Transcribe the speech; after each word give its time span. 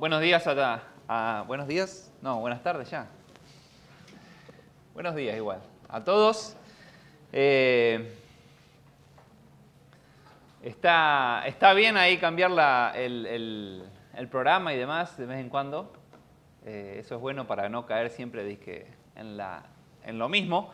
Buenos 0.00 0.22
días 0.22 0.46
a, 0.46 0.80
a- 1.08 1.44
buenos 1.46 1.68
días, 1.68 2.10
no, 2.22 2.40
buenas 2.40 2.62
tardes 2.62 2.88
ya. 2.90 3.06
Buenos 4.94 5.14
días 5.14 5.36
igual 5.36 5.60
a 5.90 6.02
todos. 6.02 6.56
Eh, 7.34 8.10
está, 10.62 11.42
está 11.46 11.74
bien 11.74 11.98
ahí 11.98 12.16
cambiar 12.16 12.50
la- 12.50 12.92
el, 12.96 13.26
el- 13.26 13.84
programa 14.28 14.72
y 14.72 14.78
demás 14.78 15.18
de 15.18 15.26
vez 15.26 15.38
en 15.38 15.50
cuando. 15.50 15.92
Eh, 16.64 16.96
eso 17.00 17.16
es 17.16 17.20
bueno 17.20 17.46
para 17.46 17.68
no 17.68 17.84
caer 17.84 18.08
siempre 18.08 18.42
en, 19.16 19.36
la, 19.36 19.64
en 20.06 20.18
lo 20.18 20.30
mismo. 20.30 20.72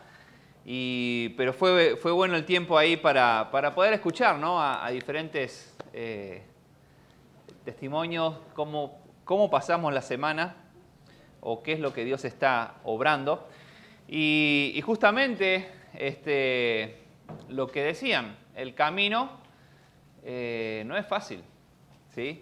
Y, 0.63 1.33
pero 1.35 1.51
fue, 1.51 1.97
fue 1.97 2.13
bueno 2.13 2.37
el 2.37 2.45
tiempo 2.45 2.77
ahí 2.77 2.95
para, 2.95 3.49
para 3.51 3.75
poder 3.75 3.91
escuchar 3.91 4.37
¿no? 4.37 4.61
a, 4.61 4.85
a 4.85 4.89
diferentes 4.89 5.75
eh, 5.91 6.43
testimonios, 7.65 8.37
cómo, 8.53 9.01
cómo 9.27 9.49
pasamos 9.49 9.93
la 9.93 10.01
semana 10.01 10.55
o 11.41 11.61
qué 11.61 11.73
es 11.73 11.81
lo 11.81 11.91
que 11.93 12.05
Dios 12.05 12.23
está 12.23 12.75
obrando. 12.85 13.45
Y, 14.07 14.81
justamente 14.85 15.69
este, 15.93 17.03
lo 17.49 17.67
que 17.67 17.83
decían, 17.83 18.37
el 18.55 18.73
camino 18.73 19.29
eh, 20.23 20.83
no 20.85 20.97
es 20.97 21.05
fácil. 21.05 21.43
¿sí? 22.15 22.41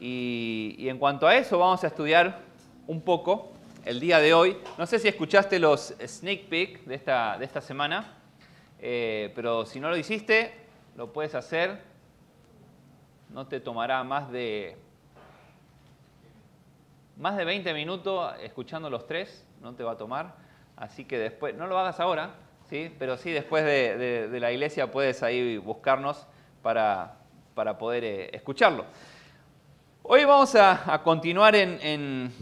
Y, 0.00 0.76
y 0.78 0.88
en 0.88 0.98
cuanto 0.98 1.26
a 1.26 1.34
eso 1.34 1.58
vamos 1.58 1.82
a 1.82 1.88
estudiar 1.88 2.42
un 2.86 3.00
poco 3.02 3.52
el 3.84 3.98
día 3.98 4.20
de 4.20 4.34
hoy. 4.34 4.56
No 4.78 4.86
sé 4.86 5.00
si 5.00 5.08
escuchaste 5.08 5.58
los 5.58 5.96
sneak 6.00 6.44
peek 6.44 6.84
de 6.84 6.94
esta, 6.94 7.36
de 7.38 7.44
esta 7.44 7.60
semana, 7.60 8.18
eh, 8.78 9.32
pero 9.34 9.66
si 9.66 9.80
no 9.80 9.90
lo 9.90 9.96
hiciste, 9.96 10.52
lo 10.96 11.12
puedes 11.12 11.34
hacer. 11.34 11.82
No 13.30 13.48
te 13.48 13.58
tomará 13.58 14.04
más 14.04 14.30
de 14.30 14.76
más 17.16 17.36
de 17.36 17.44
20 17.44 17.72
minutos 17.74 18.32
escuchando 18.42 18.90
los 18.90 19.06
tres, 19.06 19.46
no 19.60 19.74
te 19.74 19.82
va 19.84 19.92
a 19.92 19.96
tomar. 19.96 20.34
Así 20.76 21.04
que 21.04 21.18
después, 21.18 21.54
no 21.54 21.66
lo 21.66 21.78
hagas 21.78 22.00
ahora, 22.00 22.30
¿sí? 22.68 22.92
pero 22.98 23.16
sí 23.16 23.30
después 23.30 23.64
de, 23.64 23.96
de- 23.96 24.28
de 24.28 24.40
la 24.40 24.50
iglesia 24.52 24.90
puedes 24.90 25.22
ahí 25.22 25.56
buscarnos 25.58 26.26
para, 26.62 27.16
para 27.54 27.78
poder 27.78 28.04
eh, 28.04 28.30
escucharlo. 28.32 28.84
Hoy 30.02 30.24
vamos 30.24 30.54
a, 30.56 30.92
a 30.92 31.02
continuar 31.02 31.54
en, 31.54 31.78
en- 31.80 32.32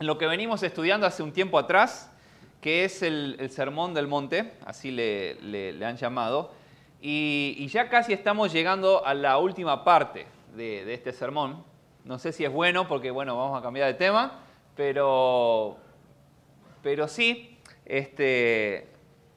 lo 0.00 0.18
que 0.18 0.26
venimos 0.26 0.62
estudiando 0.62 1.06
hace 1.06 1.22
un 1.22 1.32
tiempo 1.32 1.58
atrás, 1.58 2.10
que 2.60 2.84
es 2.84 3.02
el, 3.02 3.36
el 3.38 3.50
Sermón 3.50 3.92
del 3.94 4.06
Monte, 4.08 4.52
así 4.64 4.90
le, 4.90 5.34
le- 5.42 5.72
le 5.72 5.84
han 5.86 5.96
llamado. 5.96 6.52
Y, 7.00 7.54
y 7.58 7.68
ya 7.68 7.88
casi 7.90 8.12
estamos 8.14 8.50
llegando 8.52 9.04
a 9.04 9.12
la 9.14 9.36
última 9.38 9.84
parte 9.84 10.26
de, 10.56 10.84
de 10.86 10.94
este 10.94 11.12
sermón. 11.12 11.62
No 12.06 12.20
sé 12.20 12.32
si 12.32 12.44
es 12.44 12.52
bueno 12.52 12.86
porque, 12.86 13.10
bueno, 13.10 13.36
vamos 13.36 13.58
a 13.58 13.62
cambiar 13.62 13.88
de 13.88 13.94
tema, 13.94 14.38
pero, 14.76 15.76
pero 16.80 17.08
sí, 17.08 17.58
este, 17.84 18.86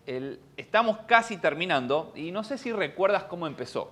el- 0.06 0.40
estamos 0.56 1.00
casi 1.08 1.38
terminando 1.38 2.12
y 2.16 2.30
no 2.32 2.44
sé 2.44 2.60
si 2.60 2.72
recuerdas 2.72 3.24
cómo 3.24 3.48
empezó. 3.48 3.92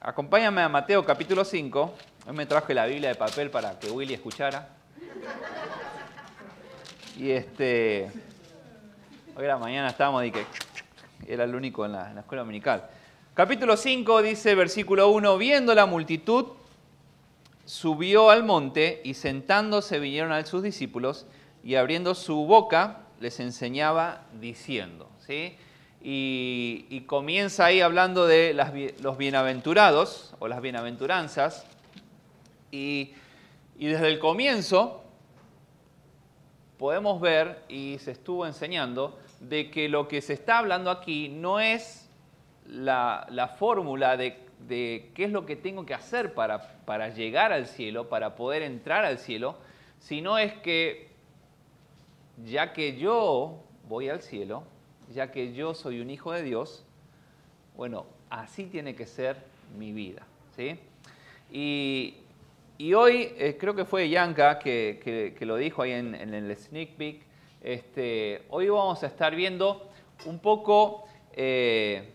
Acompáñame 0.00 0.60
a 0.60 0.68
Mateo 0.68 1.04
capítulo 1.06 1.42
5. 1.42 1.94
Hoy 2.26 2.36
me 2.36 2.44
traje 2.44 2.74
la 2.74 2.84
Biblia 2.84 3.08
de 3.08 3.14
papel 3.14 3.50
para 3.50 3.78
que 3.78 3.90
Willy 3.90 4.12
escuchara. 4.12 4.68
Y 7.16 7.30
este. 7.30 8.12
Hoy 9.34 9.46
la 9.46 9.56
mañana 9.56 9.88
estábamos 9.88 10.22
y 10.26 10.32
que 10.32 10.44
era 11.26 11.44
el 11.44 11.54
único 11.54 11.86
en 11.86 11.92
la, 11.92 12.08
en 12.10 12.14
la 12.16 12.20
escuela 12.20 12.42
dominical. 12.42 12.88
Capítulo 13.38 13.76
5 13.76 14.20
dice, 14.22 14.56
versículo 14.56 15.10
1, 15.10 15.38
viendo 15.38 15.72
la 15.72 15.86
multitud, 15.86 16.46
subió 17.64 18.30
al 18.30 18.42
monte 18.42 19.00
y 19.04 19.14
sentándose 19.14 20.00
vinieron 20.00 20.32
a 20.32 20.44
sus 20.44 20.60
discípulos 20.60 21.24
y 21.62 21.76
abriendo 21.76 22.16
su 22.16 22.46
boca 22.46 23.02
les 23.20 23.38
enseñaba 23.38 24.24
diciendo. 24.40 25.08
¿sí? 25.24 25.56
Y, 26.02 27.04
comienza 27.06 27.66
ahí 27.66 27.80
hablando 27.80 28.26
de 28.26 28.54
los 29.00 29.16
bienaventurados 29.16 30.34
o 30.40 30.48
las 30.48 30.60
bienaventuranzas. 30.60 31.64
Y, 32.72 33.12
y 33.78 33.86
desde 33.86 34.08
el 34.08 34.18
comienzo 34.18 35.04
podemos 36.76 37.20
ver, 37.20 37.62
y 37.68 37.98
se 38.00 38.10
estuvo 38.10 38.44
enseñando, 38.46 39.16
de 39.38 39.70
que 39.70 39.88
lo 39.88 40.08
que 40.08 40.22
se 40.22 40.32
está 40.32 40.58
hablando 40.58 40.90
aquí 40.90 41.28
no 41.28 41.60
es 41.60 42.07
la, 42.68 43.26
la 43.30 43.48
fórmula 43.48 44.16
de, 44.16 44.36
qué 44.68 45.24
es 45.24 45.30
lo 45.32 45.46
que 45.46 45.56
tengo 45.56 45.86
que 45.86 45.94
hacer 45.94 46.34
para, 46.34 46.78
para 46.84 47.08
llegar 47.08 47.52
al 47.52 47.66
cielo, 47.66 48.08
para 48.08 48.36
poder 48.36 48.62
entrar 48.62 49.04
al 49.04 49.18
cielo, 49.18 49.56
sino 49.98 50.38
es 50.38 50.52
que 50.54 51.08
ya 52.44 52.72
que 52.72 52.96
yo 52.96 53.62
voy 53.88 54.08
al 54.08 54.22
cielo, 54.22 54.62
ya 55.12 55.30
que 55.30 55.54
yo 55.54 55.74
soy 55.74 56.00
un 56.00 56.10
hijo 56.10 56.32
de 56.32 56.42
Dios, 56.42 56.84
bueno, 57.76 58.06
así 58.30 58.66
tiene 58.66 58.94
que 58.94 59.06
ser 59.06 59.36
mi 59.76 59.92
vida. 59.92 60.26
¿sí? 60.56 60.78
Y, 61.50 62.14
y 62.76 62.94
hoy 62.94 63.32
eh, 63.38 63.56
creo 63.58 63.74
que 63.74 63.84
fue 63.84 64.08
Yanka 64.08 64.58
que, 64.58 65.34
que- 65.36 65.46
lo 65.46 65.56
dijo 65.56 65.82
ahí 65.82 65.92
en, 65.92 66.14
en 66.14 66.34
el 66.34 66.54
sneak 66.56 66.90
peek. 66.96 67.22
Este, 67.62 68.42
hoy 68.50 68.68
vamos 68.68 69.02
a 69.02 69.06
estar 69.06 69.34
viendo 69.34 69.88
un 70.26 70.38
poco, 70.38 71.06
eh, 71.32 72.12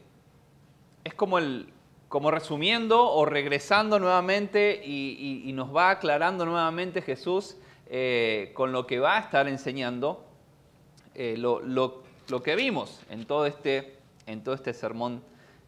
es 1.03 1.13
como, 1.13 1.37
el, 1.37 1.67
como 2.09 2.31
resumiendo 2.31 3.11
o 3.11 3.25
regresando 3.25 3.99
nuevamente 3.99 4.81
y, 4.83 5.51
nos 5.53 5.75
va 5.75 5.91
aclarando 5.91 6.45
nuevamente 6.45 7.01
Jesús 7.01 7.57
eh, 7.87 8.51
con 8.55 8.71
lo 8.71 8.87
que 8.87 8.99
va 8.99 9.17
a 9.17 9.19
estar 9.19 9.47
enseñando 9.47 10.25
eh, 11.15 11.35
lo, 11.37 11.59
lo- 11.61 12.01
lo 12.29 12.41
que 12.41 12.55
vimos 12.55 13.01
en 13.09 13.25
todo 13.25 13.45
este, 13.45 13.97
en 14.25 14.43
todo 14.43 14.55
este 14.55 14.73
sermón 14.73 15.21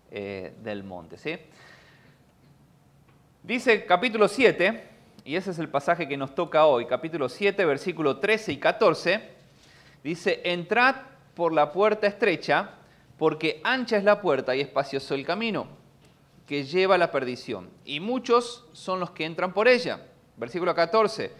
eh, 0.09 0.53
del 0.63 0.83
monte. 0.83 1.17
¿sí? 1.17 1.35
Dice 3.43 3.85
capítulo 3.85 4.27
7, 4.27 4.83
y 5.25 5.35
ese 5.35 5.51
es 5.51 5.59
el 5.59 5.69
pasaje 5.69 6.07
que 6.07 6.17
nos 6.17 6.33
toca 6.33 6.65
hoy, 6.65 6.85
capítulo 6.85 7.29
7, 7.29 7.63
versículo 7.65 8.17
13 8.17 8.53
y 8.53 8.57
14, 8.57 9.29
dice, 10.03 10.41
entrad 10.45 10.95
por 11.35 11.53
la 11.53 11.71
puerta 11.71 12.07
estrecha, 12.07 12.71
porque 13.17 13.61
ancha 13.63 13.97
es 13.97 14.03
la 14.03 14.21
puerta 14.21 14.55
y 14.55 14.61
espacioso 14.61 15.15
el 15.15 15.25
camino 15.25 15.67
que 16.47 16.63
lleva 16.63 16.95
a 16.95 16.97
la 16.99 17.11
perdición, 17.11 17.69
y 17.85 17.99
muchos 17.99 18.65
son 18.73 18.99
los 18.99 19.11
que 19.11 19.25
entran 19.25 19.53
por 19.53 19.67
ella. 19.67 20.01
Versículo 20.37 20.75
14, 20.75 21.31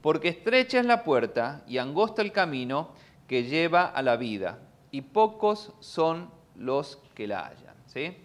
porque 0.00 0.28
estrecha 0.28 0.80
es 0.80 0.86
la 0.86 1.04
puerta 1.04 1.62
y 1.66 1.78
angosta 1.78 2.22
el 2.22 2.32
camino 2.32 2.92
que 3.28 3.44
lleva 3.44 3.84
a 3.84 4.00
la 4.02 4.16
vida, 4.16 4.58
y 4.90 5.02
pocos 5.02 5.72
son 5.80 6.30
los 6.56 6.98
que 7.14 7.26
la 7.26 7.46
hallan. 7.46 7.74
¿sí? 7.86 8.16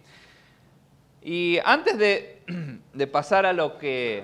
Y 1.21 1.59
antes 1.65 1.97
de, 1.97 2.41
de 2.93 3.07
pasar 3.07 3.45
a 3.45 3.53
lo 3.53 3.77
que... 3.77 4.23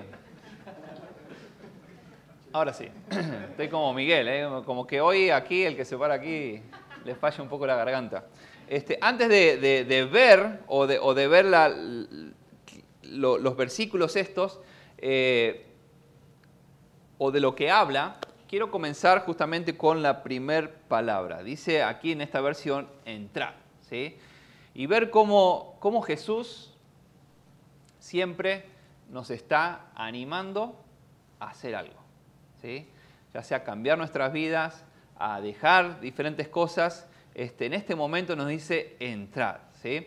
Ahora 2.52 2.72
sí, 2.72 2.88
estoy 3.50 3.68
como 3.68 3.92
Miguel, 3.92 4.28
¿eh? 4.28 4.48
como 4.64 4.86
que 4.86 5.00
hoy 5.00 5.28
aquí, 5.28 5.64
el 5.64 5.76
que 5.76 5.84
se 5.84 5.98
para 5.98 6.14
aquí, 6.14 6.62
le 7.04 7.14
falla 7.14 7.42
un 7.42 7.48
poco 7.48 7.66
la 7.66 7.76
garganta. 7.76 8.24
Este, 8.68 8.98
antes 9.00 9.28
de, 9.28 10.08
ver 10.10 10.60
o 10.66 10.86
de, 10.86 11.28
ver 11.28 11.46
los 13.02 13.56
versículos 13.56 14.16
estos, 14.16 14.60
eh, 14.98 15.66
o 17.18 17.30
de 17.30 17.40
lo 17.40 17.54
que 17.54 17.70
habla, 17.70 18.16
quiero 18.48 18.70
comenzar 18.70 19.24
justamente 19.24 19.76
con 19.76 20.02
la 20.02 20.22
primer 20.22 20.74
palabra. 20.74 21.42
Dice 21.42 21.82
aquí 21.82 22.12
en 22.12 22.20
esta 22.20 22.40
versión, 22.40 22.88
entrar. 23.04 23.56
¿sí? 23.88 24.16
Y 24.74 24.86
ver 24.86 25.10
cómo, 25.10 25.76
cómo 25.80 26.02
Jesús 26.02 26.72
siempre 27.98 28.64
nos 29.10 29.30
está 29.30 29.86
animando 29.94 30.76
a 31.40 31.48
hacer 31.50 31.74
algo. 31.74 31.98
¿sí? 32.60 32.88
Ya 33.32 33.42
sea 33.42 33.64
cambiar 33.64 33.98
nuestras 33.98 34.32
vidas, 34.32 34.84
a 35.18 35.40
dejar 35.40 36.00
diferentes 36.00 36.48
cosas. 36.48 37.08
Este, 37.36 37.66
en 37.66 37.74
este 37.74 37.94
momento 37.94 38.34
nos 38.34 38.48
dice 38.48 38.96
entrar. 38.98 39.68
¿sí? 39.82 40.06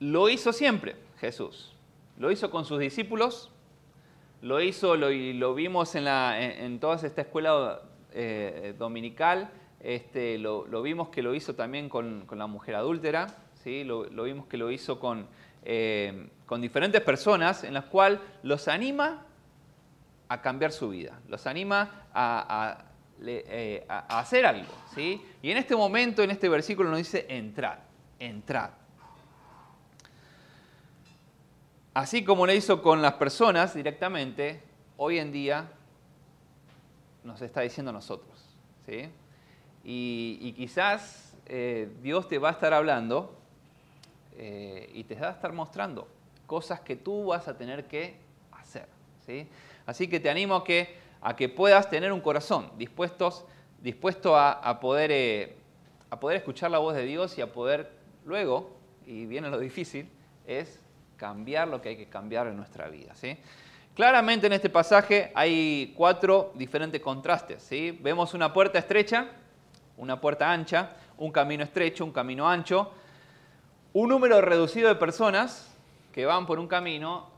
Lo 0.00 0.30
hizo 0.30 0.50
siempre 0.50 0.96
Jesús. 1.20 1.74
Lo 2.16 2.30
hizo 2.30 2.50
con 2.50 2.64
sus 2.64 2.78
discípulos, 2.78 3.50
lo 4.40 4.62
hizo, 4.62 4.96
y 5.10 5.34
lo 5.34 5.54
vimos 5.54 5.94
en, 5.94 6.80
toda 6.80 6.96
esta 6.96 7.20
escuela 7.20 7.82
eh, 8.14 8.74
dominical, 8.78 9.50
este, 9.80 10.38
lo, 10.38 10.64
vimos 10.80 11.10
que 11.10 11.20
lo 11.20 11.34
hizo 11.34 11.54
también 11.54 11.90
con, 11.90 12.26
la 12.30 12.46
mujer 12.46 12.76
adúltera, 12.76 13.26
¿sí? 13.62 13.84
lo, 13.84 14.04
lo 14.06 14.22
vimos 14.22 14.46
que 14.46 14.56
lo 14.56 14.70
hizo 14.70 14.98
con, 14.98 15.26
eh, 15.66 16.30
con 16.46 16.62
diferentes 16.62 17.02
personas 17.02 17.62
en 17.62 17.74
las 17.74 17.84
cuales 17.84 18.20
los 18.42 18.68
anima 18.68 19.25
a 20.28 20.40
cambiar 20.42 20.72
su 20.72 20.88
vida, 20.90 21.20
los 21.28 21.46
anima 21.46 22.06
a, 22.12 22.84
eh, 23.24 23.84
a- 23.88 24.16
a 24.16 24.18
hacer 24.20 24.44
algo. 24.46 24.72
¿sí? 24.94 25.22
Y 25.42 25.50
en 25.50 25.56
este 25.58 25.76
momento, 25.76 26.22
en 26.22 26.30
este 26.30 26.48
versículo 26.48 26.88
nos 26.90 26.98
dice, 26.98 27.26
entrad, 27.28 27.78
entrad. 28.18 28.70
así 31.94 32.22
como 32.24 32.44
lo 32.44 32.52
hizo 32.52 32.82
con 32.82 33.00
las 33.00 33.14
personas 33.14 33.72
directamente, 33.72 34.60
hoy 34.98 35.18
en 35.18 35.32
día 35.32 35.66
nos 37.24 37.40
está 37.40 37.62
diciendo 37.62 37.88
a 37.88 37.92
nosotros. 37.94 38.38
¿sí? 38.84 39.08
Y, 39.82 40.52
quizás 40.52 41.34
eh, 41.46 41.88
Dios 42.02 42.28
te 42.28 42.36
va 42.38 42.50
a 42.50 42.52
estar 42.52 42.74
hablando 42.74 43.34
eh, 44.36 44.90
y 44.92 45.04
te 45.04 45.14
va 45.14 45.28
a 45.28 45.30
estar 45.30 45.54
mostrando 45.54 46.06
cosas 46.46 46.80
que 46.80 46.96
tú 46.96 47.26
vas 47.26 47.48
a 47.48 47.56
tener 47.56 47.86
que. 47.86 48.25
¿Sí? 49.26 49.48
Así 49.84 50.08
que 50.08 50.20
te 50.20 50.30
animo 50.30 50.56
a 50.56 50.64
que, 50.64 50.96
a 51.20 51.36
que 51.36 51.48
puedas 51.48 51.90
tener 51.90 52.12
un 52.12 52.20
corazón 52.20 52.70
dispuesto 52.76 54.36
a, 54.36 54.80
poder, 54.80 55.10
eh, 55.12 55.56
a 56.10 56.18
poder 56.18 56.38
escuchar 56.38 56.70
la 56.70 56.78
voz 56.78 56.94
de 56.94 57.04
Dios 57.04 57.36
y 57.38 57.40
a 57.40 57.52
poder 57.52 57.90
luego, 58.24 58.76
y 59.06 59.26
viene 59.26 59.48
lo 59.50 59.58
difícil, 59.58 60.08
es 60.46 60.80
cambiar 61.16 61.68
lo 61.68 61.80
que 61.80 61.90
hay 61.90 61.96
que 61.96 62.08
cambiar 62.08 62.46
en 62.46 62.56
nuestra 62.56 62.88
vida. 62.88 63.14
¿sí? 63.14 63.36
Claramente 63.94 64.46
en 64.46 64.52
este 64.52 64.68
pasaje 64.68 65.32
hay 65.34 65.94
cuatro 65.96 66.52
diferentes 66.54 67.00
contrastes. 67.00 67.62
¿sí? 67.62 67.98
Vemos 68.02 68.34
una 68.34 68.52
puerta 68.52 68.78
estrecha, 68.78 69.28
una 69.96 70.20
puerta 70.20 70.50
ancha, 70.50 70.92
un 71.18 71.32
camino 71.32 71.64
estrecho, 71.64 72.04
un 72.04 72.12
camino 72.12 72.48
ancho, 72.48 72.92
un 73.92 74.08
número 74.10 74.40
reducido 74.40 74.88
de 74.88 74.96
personas 74.96 75.72
que 76.12 76.26
van 76.26 76.46
por 76.46 76.58
un 76.58 76.66
camino, 76.66 77.30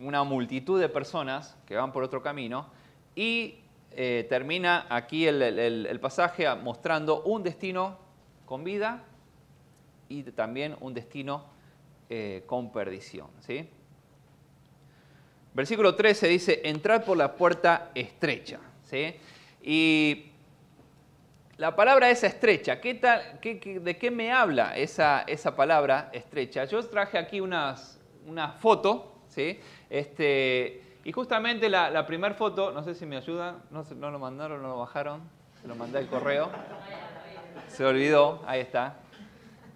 una 0.00 0.24
multitud 0.24 0.80
de 0.80 0.88
personas 0.88 1.56
que 1.66 1.76
van 1.76 1.92
por 1.92 2.02
otro 2.02 2.22
camino, 2.22 2.66
y 3.14 3.56
eh, 3.92 4.26
termina 4.28 4.86
aquí 4.90 5.26
el, 5.26 5.98
pasaje 6.00 6.52
mostrando 6.54 7.22
un 7.22 7.42
destino 7.42 7.98
con 8.46 8.62
vida 8.62 9.02
y 10.08 10.22
también 10.22 10.76
un 10.80 10.94
destino 10.94 11.44
eh, 12.08 12.44
con 12.46 12.70
perdición. 12.70 13.28
¿sí? 13.40 13.68
Versículo 15.52 15.94
13 15.94 16.28
dice, 16.28 16.60
entrar 16.64 17.04
por 17.04 17.16
la 17.16 17.34
puerta 17.34 17.90
estrecha. 17.94 18.60
¿sí? 18.84 19.16
Y 19.62 20.26
la 21.56 21.74
palabra 21.74 22.08
esa 22.08 22.28
estrecha, 22.28 22.80
¿qué 22.80 22.94
tal, 22.94 23.40
de 23.42 23.98
qué 23.98 24.10
me 24.12 24.30
habla 24.30 24.76
esa, 24.76 25.22
esa 25.22 25.56
palabra 25.56 26.08
estrecha? 26.12 26.64
Yo 26.66 26.80
traje 26.86 27.18
aquí 27.18 27.40
unas, 27.40 28.00
una 28.26 28.52
foto, 28.52 29.22
¿sí? 29.26 29.58
Este, 29.90 30.82
y 31.04 31.12
justamente 31.12 31.68
la, 31.68 32.06
primera 32.06 32.34
foto, 32.34 32.72
no 32.72 32.82
sé 32.82 32.94
si 32.94 33.06
me 33.06 33.16
ayudan, 33.16 33.62
no, 33.70 33.84
no 33.96 34.10
lo 34.10 34.18
mandaron, 34.18 34.62
no 34.62 34.68
lo 34.68 34.78
bajaron, 34.78 35.22
se 35.60 35.68
lo 35.68 35.74
mandé 35.74 35.98
al 35.98 36.06
correo, 36.08 36.50
se 37.68 37.84
olvidó, 37.84 38.42
ahí 38.46 38.60
está. 38.60 38.96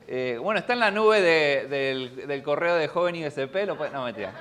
Eh, 0.06 0.38
bueno, 0.40 0.60
está 0.60 0.74
en 0.74 0.80
la 0.80 0.90
nube 0.90 1.20
del, 1.22 2.42
correo 2.42 2.74
de 2.74 2.88
Joven 2.88 3.16
ISP, 3.16 3.54
lo 3.66 3.76
no 3.90 4.04
mentira. 4.04 4.32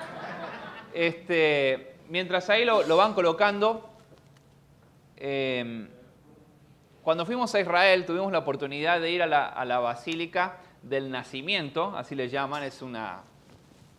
Este, 0.92 1.94
mientras 2.08 2.50
ahí 2.50 2.64
lo, 2.64 2.96
van 2.96 3.14
colocando, 3.14 3.88
em, 5.16 5.88
cuando 7.02 7.24
fuimos 7.24 7.54
a 7.54 7.60
Israel 7.60 8.04
tuvimos 8.04 8.30
la 8.32 8.40
oportunidad 8.40 9.00
de 9.00 9.10
ir 9.10 9.22
a 9.22 9.26
la, 9.26 9.78
Basílica 9.78 10.58
del 10.82 11.10
Nacimiento, 11.10 11.96
así 11.96 12.14
le 12.14 12.28
llaman, 12.28 12.64
es 12.64 12.82
una 12.82 13.22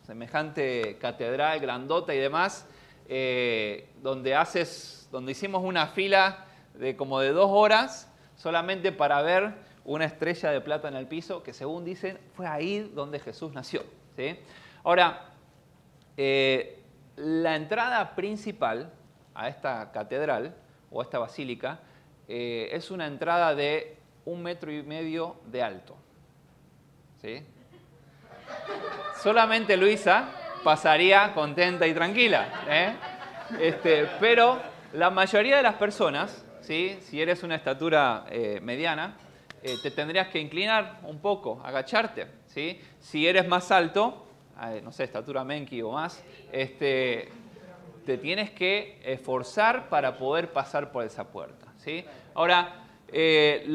semejante 0.04 0.98
catedral 1.00 1.60
grandota 1.60 2.14
y 2.14 2.20
demás, 2.20 2.68
eh, 3.08 3.90
donde, 4.02 4.36
haces, 4.36 5.08
donde 5.12 5.32
hicimos 5.32 5.64
una 5.64 5.88
fila 5.88 6.46
de 6.76 6.96
como 6.96 7.20
de 7.20 7.32
dos 7.32 7.50
horas 7.52 8.12
solamente 8.36 8.92
para 8.92 9.22
ver 9.22 9.54
una 9.86 10.06
estrella 10.06 10.52
de 10.52 10.62
plata 10.62 10.88
en 10.88 10.96
el 10.96 11.08
piso, 11.08 11.44
que 11.44 11.54
según 11.54 11.84
dicen 11.84 12.18
fue 12.34 12.48
ahí 12.48 12.92
donde 12.94 13.20
Jesús 13.20 13.54
nació. 13.54 13.84
Ahora, 14.84 15.30
eh, 16.18 16.84
la 17.16 17.56
entrada 17.56 18.16
principal 18.16 18.92
a 19.34 19.50
esta 19.50 19.92
catedral 19.92 20.56
o 20.92 21.02
a 21.02 21.04
esta 21.04 21.20
basílica 21.20 21.80
eh, 22.28 22.70
es 22.72 22.92
una 22.92 23.08
entrada 23.08 23.56
de 23.56 23.98
un 24.26 24.42
metro 24.42 24.72
y 24.72 24.84
medio 24.84 25.38
de 25.48 25.64
alto. 25.64 25.96
¿Sí? 27.22 27.44
Solamente 29.22 29.78
Luisa 29.78 30.30
pasaría 30.64 31.34
contenta 31.34 31.88
y 31.88 31.94
tranquila. 31.94 32.66
¿eh? 32.68 32.94
Este, 33.60 34.08
pero 34.20 34.60
la 34.94 35.10
mayoría 35.10 35.58
de 35.58 35.64
las 35.64 35.76
personas, 35.76 36.46
¿sí? 36.62 36.98
si 37.02 37.22
eres 37.22 37.44
una 37.44 37.56
estatura 37.56 38.26
eh, 38.30 38.60
mediana, 38.62 39.18
te 39.62 39.92
tendrías 39.92 40.28
que 40.28 40.40
inclinar 40.40 41.00
un 41.04 41.20
poco, 41.20 41.62
agacharte. 41.64 42.28
¿sí? 42.48 42.82
Si 43.00 43.26
eres 43.26 43.48
más 43.48 43.72
alto, 43.72 44.26
no 44.84 44.92
sé, 44.92 45.06
estatura 45.06 45.46
Menki 45.46 45.82
o 45.82 45.92
más, 45.92 46.22
este, 46.52 47.30
te 48.06 48.18
tienes 48.18 48.52
que 48.52 49.02
esforzar 49.06 49.90
para 49.90 50.18
poder 50.18 50.52
pasar 50.52 50.92
por 50.92 51.06
esa 51.06 51.26
puerta. 51.26 51.68
¿sí? 51.78 52.06
Ahora, 52.34 52.84
eh, 53.08 53.72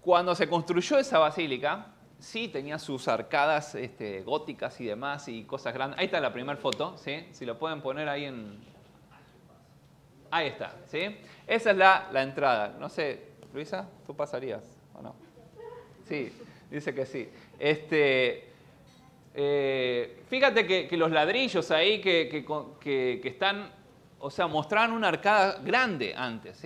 cuando 0.00 0.34
se 0.34 0.48
construyó 0.48 0.98
esa 0.98 1.18
basílica, 1.18 1.93
sí 2.24 2.48
tenía 2.48 2.78
sus 2.78 3.06
arcadas 3.06 3.74
este, 3.74 4.22
góticas 4.22 4.80
y 4.80 4.86
demás 4.86 5.28
y 5.28 5.44
cosas 5.44 5.74
grandes. 5.74 5.98
Ahí 5.98 6.06
está 6.06 6.20
la 6.20 6.32
primera 6.32 6.58
foto, 6.58 6.96
¿sí? 6.96 7.26
si 7.32 7.44
lo 7.44 7.58
pueden 7.58 7.80
poner 7.82 8.08
ahí 8.08 8.24
en... 8.24 8.58
Ahí 10.30 10.48
está, 10.48 10.74
¿sí? 10.86 11.16
Esa 11.46 11.70
es 11.70 11.76
la, 11.76 12.08
la 12.12 12.22
entrada. 12.22 12.74
No 12.80 12.88
sé, 12.88 13.34
Luisa, 13.52 13.88
¿tú 14.06 14.16
pasarías 14.16 14.64
o 14.94 15.02
no? 15.02 15.14
Sí, 16.08 16.32
dice 16.70 16.92
que 16.92 17.06
sí. 17.06 17.28
Este, 17.58 18.48
eh, 19.34 20.22
fíjate 20.28 20.66
que, 20.66 20.96
los 20.96 21.10
ladrillos 21.10 21.70
ahí 21.70 22.00
que, 22.00 23.22
están, 23.24 23.70
o 24.18 24.30
sea, 24.30 24.46
mostraban 24.46 24.92
una 24.92 25.08
arcada 25.08 25.60
grande 25.62 26.14
antes. 26.16 26.60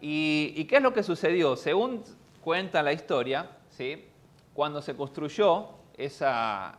Y, 0.00 0.64
qué 0.64 0.76
es 0.76 0.82
lo 0.82 0.92
que 0.92 1.02
sucedió? 1.02 1.56
Según 1.56 2.04
cuenta 2.40 2.82
la 2.82 2.92
historia, 2.92 3.50
¿sí? 3.70 4.11
Cuando 4.54 4.82
se 4.82 4.94
construyó 4.94 5.68
esa, 5.96 6.78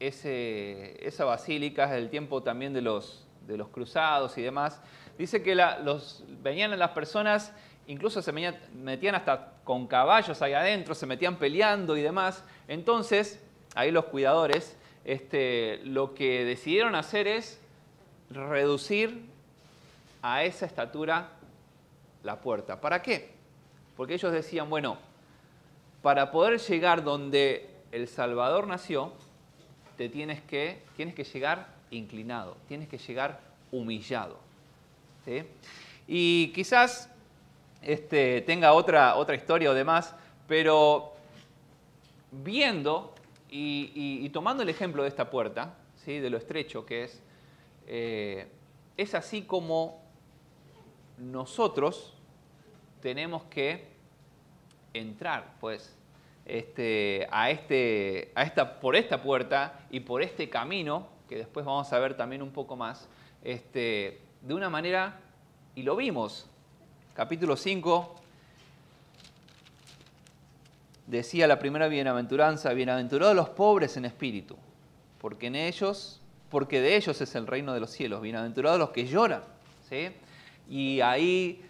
esa 0.00 1.24
basílica, 1.24 1.86
del 1.88 2.10
tiempo 2.10 2.42
también 2.42 2.72
de 2.72 2.82
los, 2.82 3.26
de 3.46 3.56
los 3.56 3.68
cruzados 3.68 4.36
y 4.38 4.42
demás, 4.42 4.80
dice 5.18 5.42
que 5.42 5.54
los, 5.54 6.24
venían 6.42 6.76
las 6.78 6.90
personas, 6.90 7.52
incluso 7.86 8.22
se 8.22 8.32
metían 8.32 9.14
hasta 9.14 9.52
con 9.64 9.86
caballos 9.86 10.42
ahí 10.42 10.52
adentro, 10.52 10.94
se 10.94 11.06
metían 11.06 11.36
peleando 11.36 11.96
y 11.96 12.02
demás. 12.02 12.44
Entonces, 12.68 13.42
ahí 13.74 13.90
los 13.90 14.06
cuidadores, 14.06 14.76
este, 15.04 15.80
lo 15.84 16.14
que 16.14 16.44
decidieron 16.44 16.94
hacer 16.94 17.26
es 17.26 17.60
reducir 18.30 19.26
a 20.22 20.44
esa 20.44 20.66
estatura 20.66 21.30
la 22.22 22.40
puerta. 22.40 22.80
¿Para 22.80 23.02
qué? 23.02 23.30
Porque 23.96 24.14
ellos 24.14 24.32
decían, 24.32 24.68
bueno, 24.68 24.98
para 26.06 26.30
poder 26.30 26.60
llegar 26.60 27.02
donde 27.02 27.68
el 27.90 28.06
Salvador 28.06 28.68
nació, 28.68 29.12
te 29.96 30.08
tienes 30.08 30.40
que, 30.40 30.80
tienes 30.94 31.16
que 31.16 31.24
llegar 31.24 31.66
inclinado, 31.90 32.56
tienes 32.68 32.88
que 32.88 32.96
llegar 32.96 33.40
humillado. 33.72 34.38
Y 36.06 36.52
quizás 36.52 37.10
este, 37.82 38.40
tenga 38.42 38.72
otra, 38.72 39.16
otra 39.16 39.34
historia 39.34 39.68
o 39.68 39.74
demás, 39.74 40.14
pero 40.46 41.12
viendo 42.30 43.12
y, 43.50 44.28
tomando 44.28 44.62
el 44.62 44.68
ejemplo 44.68 45.02
de 45.02 45.08
esta 45.08 45.28
puerta, 45.28 45.74
¿sí? 46.04 46.20
de 46.20 46.30
lo 46.30 46.38
estrecho 46.38 46.86
que 46.86 47.02
es, 47.02 47.20
eh, 47.88 48.46
es 48.96 49.12
así 49.16 49.42
como 49.42 50.00
nosotros 51.18 52.14
tenemos 53.02 53.42
que 53.46 53.88
entrar, 54.94 55.56
pues, 55.58 55.95
este, 56.46 57.26
a 57.30 57.50
este, 57.50 58.32
a 58.34 58.42
esta, 58.42 58.80
por 58.80 58.96
esta 58.96 59.22
puerta 59.22 59.80
y 59.90 60.00
por 60.00 60.22
este 60.22 60.48
camino, 60.48 61.08
que 61.28 61.36
después 61.36 61.66
vamos 61.66 61.92
a 61.92 61.98
ver 61.98 62.16
también 62.16 62.42
un 62.42 62.50
poco 62.50 62.76
más, 62.76 63.08
este, 63.42 64.20
de 64.42 64.54
una 64.54 64.70
manera, 64.70 65.20
y 65.74 65.82
lo 65.82 65.96
vimos, 65.96 66.46
capítulo 67.14 67.56
5, 67.56 68.14
decía 71.06 71.46
la 71.46 71.58
primera 71.58 71.88
bienaventuranza, 71.88 72.72
bienaventurados 72.72 73.34
los 73.34 73.48
pobres 73.48 73.96
en 73.96 74.04
espíritu, 74.04 74.56
porque 75.20 75.48
en 75.48 75.56
ellos, 75.56 76.20
porque 76.48 76.80
de 76.80 76.96
ellos 76.96 77.20
es 77.20 77.34
el 77.34 77.46
reino 77.46 77.74
de 77.74 77.80
los 77.80 77.90
cielos, 77.90 78.22
bienaventurados 78.22 78.78
los 78.78 78.90
que 78.90 79.06
lloran, 79.06 79.42
¿sí? 79.88 80.10
Y 80.68 81.00
ahí 81.00 81.62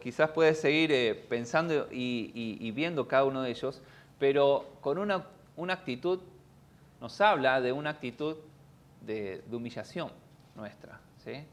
quizás 0.00 0.30
puedes 0.30 0.60
seguir 0.60 0.92
eh, 0.92 1.14
pensando 1.14 1.88
y, 1.90 2.70
viendo 2.72 3.08
cada 3.08 3.24
uno 3.24 3.42
de 3.42 3.50
ellos, 3.50 3.80
pero 4.18 4.76
con 4.80 4.98
una, 4.98 5.26
actitud, 5.68 6.20
nos 7.00 7.20
habla 7.20 7.60
de 7.60 7.72
una 7.72 7.90
actitud 7.90 8.36
de, 9.00 9.42
humillación 9.50 10.10
nuestra, 10.54 11.00
¿sí? 11.24 11.44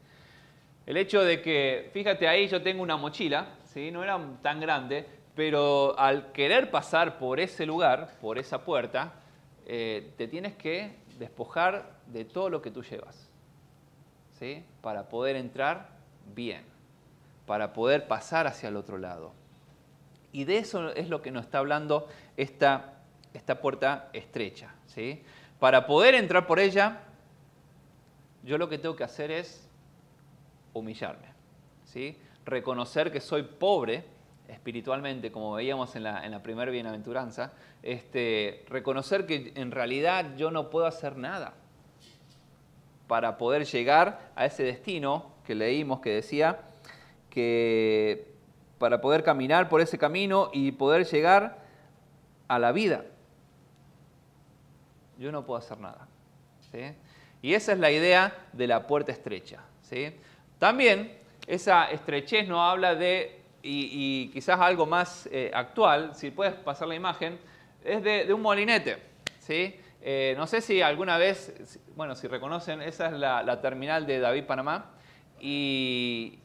El 0.84 0.96
hecho 0.96 1.22
de 1.22 1.40
que, 1.40 1.90
fíjate 1.92 2.26
ahí, 2.26 2.48
yo 2.48 2.62
tengo 2.62 2.82
una 2.82 2.96
mochila, 2.96 3.54
¿sí? 3.64 3.90
no 3.90 4.02
era 4.02 4.18
tan 4.42 4.58
grande, 4.60 5.06
pero 5.34 5.98
al 5.98 6.32
querer 6.32 6.70
pasar 6.70 7.18
por 7.18 7.38
ese 7.38 7.66
lugar, 7.66 8.16
por 8.20 8.38
esa 8.38 8.64
puerta, 8.64 9.12
eh, 9.66 10.12
te 10.16 10.26
tienes 10.26 10.56
que 10.56 10.96
despojar 11.18 11.90
de 12.06 12.24
todo 12.24 12.50
lo 12.50 12.60
que 12.60 12.70
tú 12.70 12.82
llevas, 12.82 13.30
¿sí? 14.38 14.64
Para 14.80 15.08
poder 15.08 15.36
entrar 15.36 15.88
bien, 16.34 16.64
para 17.46 17.72
poder 17.72 18.08
pasar 18.08 18.46
hacia 18.46 18.68
el 18.68 18.76
otro 18.76 18.98
lado. 18.98 19.32
Y 20.32 20.44
de 20.44 20.58
eso 20.58 20.90
es 20.92 21.08
lo 21.08 21.22
que 21.22 21.30
nos 21.30 21.44
está 21.44 21.58
hablando 21.58 22.08
esta, 22.36 22.94
esta 23.34 23.60
puerta 23.60 24.08
estrecha, 24.12 24.74
¿sí? 24.86 25.22
Para 25.58 25.86
poder 25.86 26.14
entrar 26.14 26.46
por 26.46 26.58
ella, 26.58 27.00
yo 28.42 28.58
lo 28.58 28.68
que 28.68 28.78
tengo 28.78 28.96
que 28.96 29.04
hacer 29.04 29.30
es 29.30 29.68
humillarme, 30.72 31.28
¿sí? 31.84 32.16
reconocer 32.44 33.12
que 33.12 33.20
soy 33.20 33.42
pobre 33.42 34.04
espiritualmente, 34.48 35.30
como 35.30 35.54
veíamos 35.54 35.96
en 35.96 36.02
la, 36.02 36.24
en 36.24 36.32
la 36.32 36.42
primera 36.42 36.70
bienaventuranza, 36.70 37.52
este, 37.82 38.64
reconocer 38.68 39.26
que 39.26 39.52
en 39.54 39.70
realidad 39.70 40.36
yo 40.36 40.50
no 40.50 40.68
puedo 40.68 40.86
hacer 40.86 41.16
nada 41.16 41.54
para 43.06 43.38
poder 43.38 43.64
llegar 43.64 44.32
a 44.34 44.46
ese 44.46 44.64
destino 44.64 45.32
que 45.46 45.54
leímos 45.54 46.00
que 46.00 46.10
decía 46.10 46.60
que 47.30 48.31
para 48.82 49.00
poder 49.00 49.22
caminar 49.22 49.68
por 49.68 49.80
ese 49.80 49.96
camino 49.96 50.50
y 50.52 50.72
poder 50.72 51.06
llegar 51.06 51.56
a 52.48 52.58
la 52.58 52.72
vida. 52.72 53.04
Yo 55.18 55.30
no 55.30 55.46
puedo 55.46 55.60
hacer 55.60 55.78
nada. 55.78 56.08
Y 57.40 57.54
esa 57.54 57.74
es 57.74 57.78
la 57.78 57.92
idea 57.92 58.34
de 58.52 58.66
la 58.66 58.88
puerta 58.88 59.12
estrecha. 59.12 59.60
También 60.58 61.16
esa 61.46 61.92
estrechez 61.92 62.48
no 62.48 62.60
habla 62.60 62.96
de, 62.96 63.42
y, 63.62 64.30
quizás 64.32 64.58
algo 64.58 64.84
más 64.84 65.28
eh, 65.30 65.52
actual, 65.54 66.16
si 66.16 66.32
puedes 66.32 66.54
pasar 66.54 66.88
la 66.88 66.96
imagen, 66.96 67.38
es 67.84 68.02
de, 68.02 68.34
un 68.34 68.42
molinete. 68.42 69.00
¿sí? 69.38 69.76
Eh, 70.00 70.34
no 70.36 70.48
sé 70.48 70.60
si 70.60 70.82
alguna 70.82 71.18
vez, 71.18 71.78
bueno, 71.94 72.16
si 72.16 72.26
reconocen, 72.26 72.82
esa 72.82 73.06
es 73.06 73.12
la, 73.12 73.60
terminal 73.60 74.06
de 74.06 74.18
David 74.18 74.42
Panamá. 74.42 74.90
Y 75.38 76.40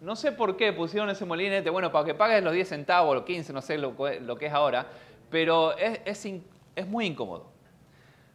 no 0.00 0.16
sé 0.16 0.32
por 0.32 0.56
qué 0.56 0.72
pusieron 0.72 1.08
ese 1.10 1.24
molinete, 1.24 1.70
bueno, 1.70 1.90
para 1.90 2.04
que 2.04 2.14
pagues 2.14 2.42
los 2.42 2.52
10 2.52 2.68
centavos, 2.68 3.14
los 3.14 3.24
15, 3.24 3.52
no 3.52 3.62
sé 3.62 3.78
lo, 3.78 3.96
que 3.96 4.46
es 4.46 4.52
ahora, 4.52 4.86
pero 5.30 5.76
es, 5.76 6.26
es 6.74 6.86
muy 6.86 7.06
incómodo. 7.06 7.50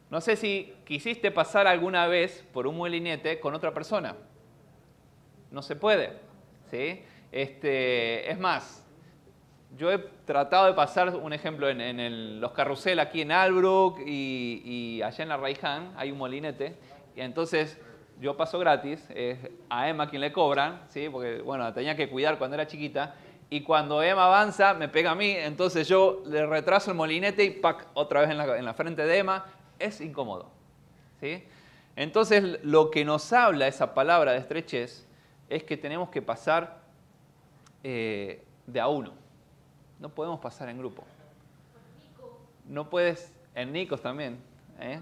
No 0.09 0.19
sé 0.19 0.35
si 0.35 0.73
quisiste 0.85 1.31
pasar 1.31 1.67
alguna 1.67 2.07
vez 2.07 2.45
por 2.51 2.67
un 2.67 2.77
molinete 2.77 3.39
con 3.39 3.53
otra 3.53 3.73
persona 3.73 4.15
no 5.51 5.61
se 5.61 5.75
puede. 5.75 6.13
¿sí? 6.71 7.03
Este, 7.31 8.31
es 8.31 8.39
más, 8.39 8.85
yo 9.77 9.91
he 9.91 9.99
tratado 10.25 10.67
de 10.67 10.73
pasar 10.73 11.15
un 11.15 11.33
ejemplo 11.33 11.69
en, 11.69 12.41
los 12.41 12.51
carrusel 12.53 12.99
aquí 12.99 13.21
en 13.21 13.31
Albrook 13.31 13.99
y, 14.05 15.01
allá 15.03 15.23
en 15.23 15.29
la 15.29 15.37
Raiján 15.37 15.93
hay 15.97 16.11
un 16.11 16.17
molinete. 16.17 16.75
Y 17.15 17.21
entonces 17.21 17.79
yo 18.21 18.37
paso 18.37 18.59
gratis, 18.59 19.03
es 19.09 19.39
a 19.67 19.89
Emma 19.89 20.07
quien 20.07 20.21
le 20.21 20.31
cobran, 20.31 20.83
¿sí? 20.89 21.09
porque 21.09 21.41
bueno, 21.41 21.73
tenía 21.73 21.95
que 21.95 22.07
cuidar 22.07 22.37
cuando 22.37 22.53
era 22.53 22.67
chiquita. 22.67 23.15
Y 23.49 23.63
cuando 23.63 24.01
Emma 24.01 24.27
avanza, 24.27 24.75
me 24.75 24.87
pega 24.87 25.11
a 25.11 25.15
mí, 25.15 25.31
entonces 25.31 25.87
yo 25.87 26.21
le 26.27 26.45
retraso 26.45 26.91
el 26.91 26.97
molinete 26.97 27.43
y 27.43 27.49
¡pac! 27.49 27.87
otra 27.95 28.21
vez 28.21 28.29
en 28.29 28.37
la, 28.37 28.57
en 28.57 28.63
la 28.63 28.75
frente 28.75 29.03
de 29.03 29.17
Emma. 29.17 29.45
Es 29.79 29.99
incómodo. 30.01 30.51
¿sí? 31.19 31.43
Entonces 31.95 32.63
lo 32.63 32.91
que 32.91 33.03
nos 33.03 33.33
habla 33.33 33.67
esa 33.67 33.95
palabra 33.95 34.33
de 34.33 34.37
estrechez 34.37 35.07
es 35.49 35.63
que 35.63 35.75
tenemos 35.75 36.09
que 36.09 36.21
pasar 36.21 36.79
eh, 37.83 38.43
de 38.67 38.79
a 38.79 38.87
uno. 38.87 39.13
No 39.99 40.09
podemos 40.09 40.39
pasar 40.39 40.69
en 40.69 40.77
grupo. 40.77 41.03
No 42.67 42.87
puedes, 42.87 43.33
en 43.55 43.73
Nicos 43.73 44.01
también. 44.01 44.37
¿eh? 44.79 44.99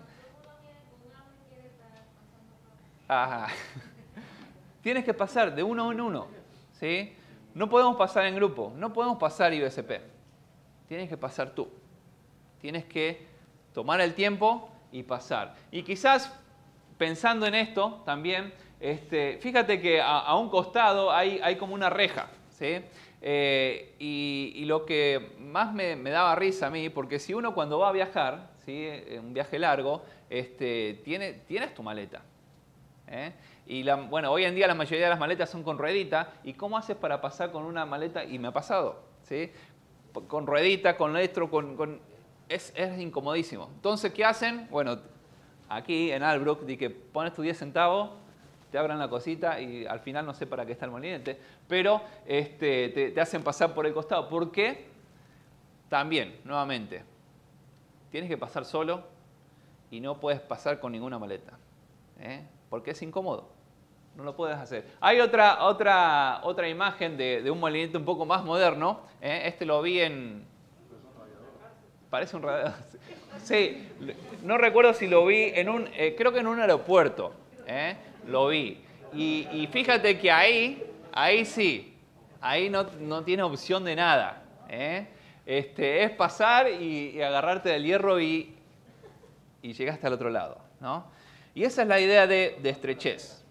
Tienes 4.83 5.03
que 5.03 5.13
pasar 5.13 5.55
de 5.55 5.63
uno 5.63 5.91
en 5.91 6.01
uno. 6.01 6.27
¿sí? 6.79 7.13
No 7.53 7.69
podemos 7.69 7.95
pasar 7.95 8.25
en 8.25 8.35
grupo, 8.35 8.71
no 8.75 8.93
podemos 8.93 9.17
pasar 9.17 9.53
IBSP. 9.53 9.91
Tienes 10.87 11.09
que 11.09 11.17
pasar 11.17 11.51
tú. 11.51 11.67
Tienes 12.61 12.85
que 12.85 13.25
tomar 13.73 14.01
el 14.01 14.13
tiempo 14.13 14.69
y 14.91 15.03
pasar. 15.03 15.55
Y 15.71 15.83
quizás 15.83 16.33
pensando 16.97 17.45
en 17.45 17.55
esto 17.55 18.01
también, 18.05 18.53
este, 18.79 19.37
fíjate 19.41 19.81
que 19.81 20.01
a, 20.01 20.35
un 20.35 20.49
costado 20.49 21.11
hay, 21.11 21.55
como 21.57 21.73
una 21.73 21.89
reja, 21.89 22.27
¿sí? 22.49 22.81
Eh, 23.21 23.95
y, 23.99 24.63
lo 24.65 24.85
que 24.85 25.33
más 25.39 25.73
me, 25.73 25.95
daba 26.09 26.35
risa 26.35 26.67
a 26.67 26.69
mí, 26.69 26.89
porque 26.89 27.19
si 27.19 27.33
uno 27.33 27.53
cuando 27.53 27.79
va 27.79 27.89
a 27.89 27.91
viajar, 27.91 28.51
¿sí? 28.65 28.87
un 29.17 29.33
viaje 29.33 29.59
largo, 29.59 30.03
este, 30.29 31.01
tiene, 31.03 31.33
tienes 31.33 31.73
tu 31.73 31.83
maleta. 31.83 32.21
¿Eh? 33.09 33.33
Y 33.65 33.83
bueno, 34.09 34.31
hoy 34.31 34.45
en 34.45 34.55
día 34.55 34.67
la 34.67 34.75
mayoría 34.75 35.05
de 35.05 35.09
las 35.09 35.19
maletas 35.19 35.49
son 35.49 35.63
con 35.63 35.77
ruedita. 35.77 36.33
¿Y 36.43 36.53
cómo 36.53 36.77
haces 36.77 36.95
para 36.95 37.21
pasar 37.21 37.51
con 37.51 37.65
una 37.65 37.85
maleta? 37.85 38.23
Y 38.23 38.39
me 38.39 38.47
ha 38.47 38.51
pasado, 38.51 39.01
¿sí? 39.23 39.51
Con 40.27 40.47
ruedita, 40.47 40.97
con 40.97 41.15
electro, 41.15 41.49
con, 41.49 41.99
Es, 42.47 42.73
es, 42.75 42.99
incomodísimo. 42.99 43.69
Entonces, 43.75 44.11
¿qué 44.13 44.25
hacen? 44.25 44.67
Bueno, 44.71 44.97
aquí 45.67 46.11
en 46.11 46.23
Albrook, 46.23 46.65
di 46.65 46.77
que 46.77 46.89
pones 46.89 47.33
tu 47.33 47.41
10 47.41 47.57
centavos, 47.57 48.11
te 48.71 48.77
abran 48.77 48.99
la 48.99 49.07
cosita 49.07 49.59
y 49.59 49.85
al 49.85 49.99
final 49.99 50.25
no 50.25 50.33
sé 50.33 50.47
para 50.47 50.65
qué 50.65 50.73
está 50.73 50.85
el 50.85 50.91
molinete, 50.91 51.39
pero 51.67 52.01
este, 52.25 52.89
te, 52.89 53.21
hacen 53.21 53.43
pasar 53.43 53.73
por 53.73 53.85
el 53.85 53.93
costado. 53.93 54.29
¿Por 54.29 54.51
qué? 54.51 54.87
También, 55.89 56.39
nuevamente, 56.43 57.03
tienes 58.11 58.29
que 58.29 58.37
pasar 58.37 58.65
solo 58.65 59.03
y 59.91 59.99
no 59.99 60.19
puedes 60.19 60.39
pasar 60.39 60.79
con 60.79 60.91
ninguna 60.91 61.17
maleta, 61.17 61.53
¿eh? 62.19 62.43
Porque 62.69 62.91
es 62.91 63.01
incómodo. 63.01 63.49
No 64.15 64.23
lo 64.23 64.35
puedes 64.35 64.57
hacer. 64.57 64.85
Hay 64.99 65.21
otra, 65.21 65.63
otra, 65.63 66.41
otra 66.43 66.67
imagen 66.67 67.15
de, 67.17 67.49
un 67.49 67.59
molinete 67.59 67.97
un 67.97 68.05
poco 68.05 68.25
más 68.25 68.43
moderno. 68.43 69.01
¿eh? 69.21 69.43
Este 69.45 69.65
lo 69.65 69.81
vi 69.81 70.01
en... 70.01 70.45
Parece 72.09 72.35
un 72.35 72.43
radio. 72.43 72.73
Sí, 73.43 73.87
no 74.43 74.57
recuerdo 74.57 74.93
si 74.93 75.07
lo 75.07 75.25
vi 75.25 75.43
en 75.55 75.69
un... 75.69 75.87
Eh, 75.93 76.13
creo 76.17 76.33
que 76.33 76.39
en 76.39 76.47
un 76.47 76.59
aeropuerto. 76.59 77.33
¿eh? 77.65 77.95
lo 78.27 78.47
vi. 78.47 78.81
Y, 79.13 79.67
fíjate 79.71 80.19
que 80.19 80.31
ahí, 80.31 80.83
ahí 81.13 81.45
sí, 81.45 81.97
ahí 82.41 82.69
no, 82.69 83.23
tiene 83.23 83.43
opción 83.43 83.83
de 83.83 83.95
nada. 83.95 84.43
Este, 85.45 86.03
es 86.03 86.11
pasar 86.11 86.69
y, 86.69 87.21
agarrarte 87.21 87.69
del 87.69 87.83
hierro 87.83 88.19
y, 88.19 88.55
y 89.61 89.73
llegaste 89.73 90.05
al 90.07 90.13
otro 90.13 90.29
lado. 90.29 90.57
¿no? 90.79 91.05
Y 91.53 91.63
esa 91.63 91.81
es 91.81 91.87
la 91.87 91.99
idea 91.99 92.27
de, 92.27 92.59
estrechez. 92.63 93.43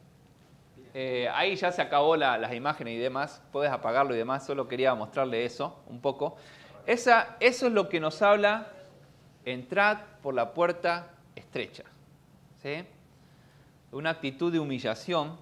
Eh, 0.95 1.29
ahí 1.33 1.55
ya 1.57 1.71
se 1.71 1.83
acabó 1.83 2.17
las 2.17 2.53
imágenes 2.55 2.95
y 2.95 2.99
demás, 2.99 3.43
puedes 3.53 3.71
apagarlo 3.71 4.15
y 4.15 4.19
demás, 4.19 4.47
solo 4.47 4.67
quería 4.67 4.95
mostrarle 4.95 5.45
eso 5.45 5.81
un 5.87 6.01
poco. 6.01 6.37
Esa, 6.87 7.37
eso 7.41 7.67
es 7.67 7.73
lo 7.73 7.89
que 7.89 8.01
nos 8.01 8.23
habla, 8.23 8.69
entrad 9.45 9.99
por 10.23 10.35
la 10.35 10.55
puerta 10.55 11.11
estrecha. 11.37 11.85
¿sí? 12.63 12.85
una 13.93 14.11
actitud 14.11 14.53
de 14.53 14.59
humillación, 14.59 15.37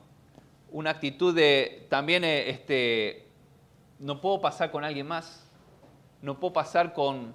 una 0.71 0.91
actitud 0.91 1.35
de 1.35 1.87
también, 1.89 2.25
eh, 2.25 2.51
este, 2.51 3.27
no 3.99 4.21
puedo 4.21 4.41
pasar 4.41 4.71
con 4.71 4.85
alguien 4.85 5.07
más, 5.07 5.45
no 6.23 6.39
puedo 6.39 6.53
pasar 6.53 6.93
con, 6.93 7.35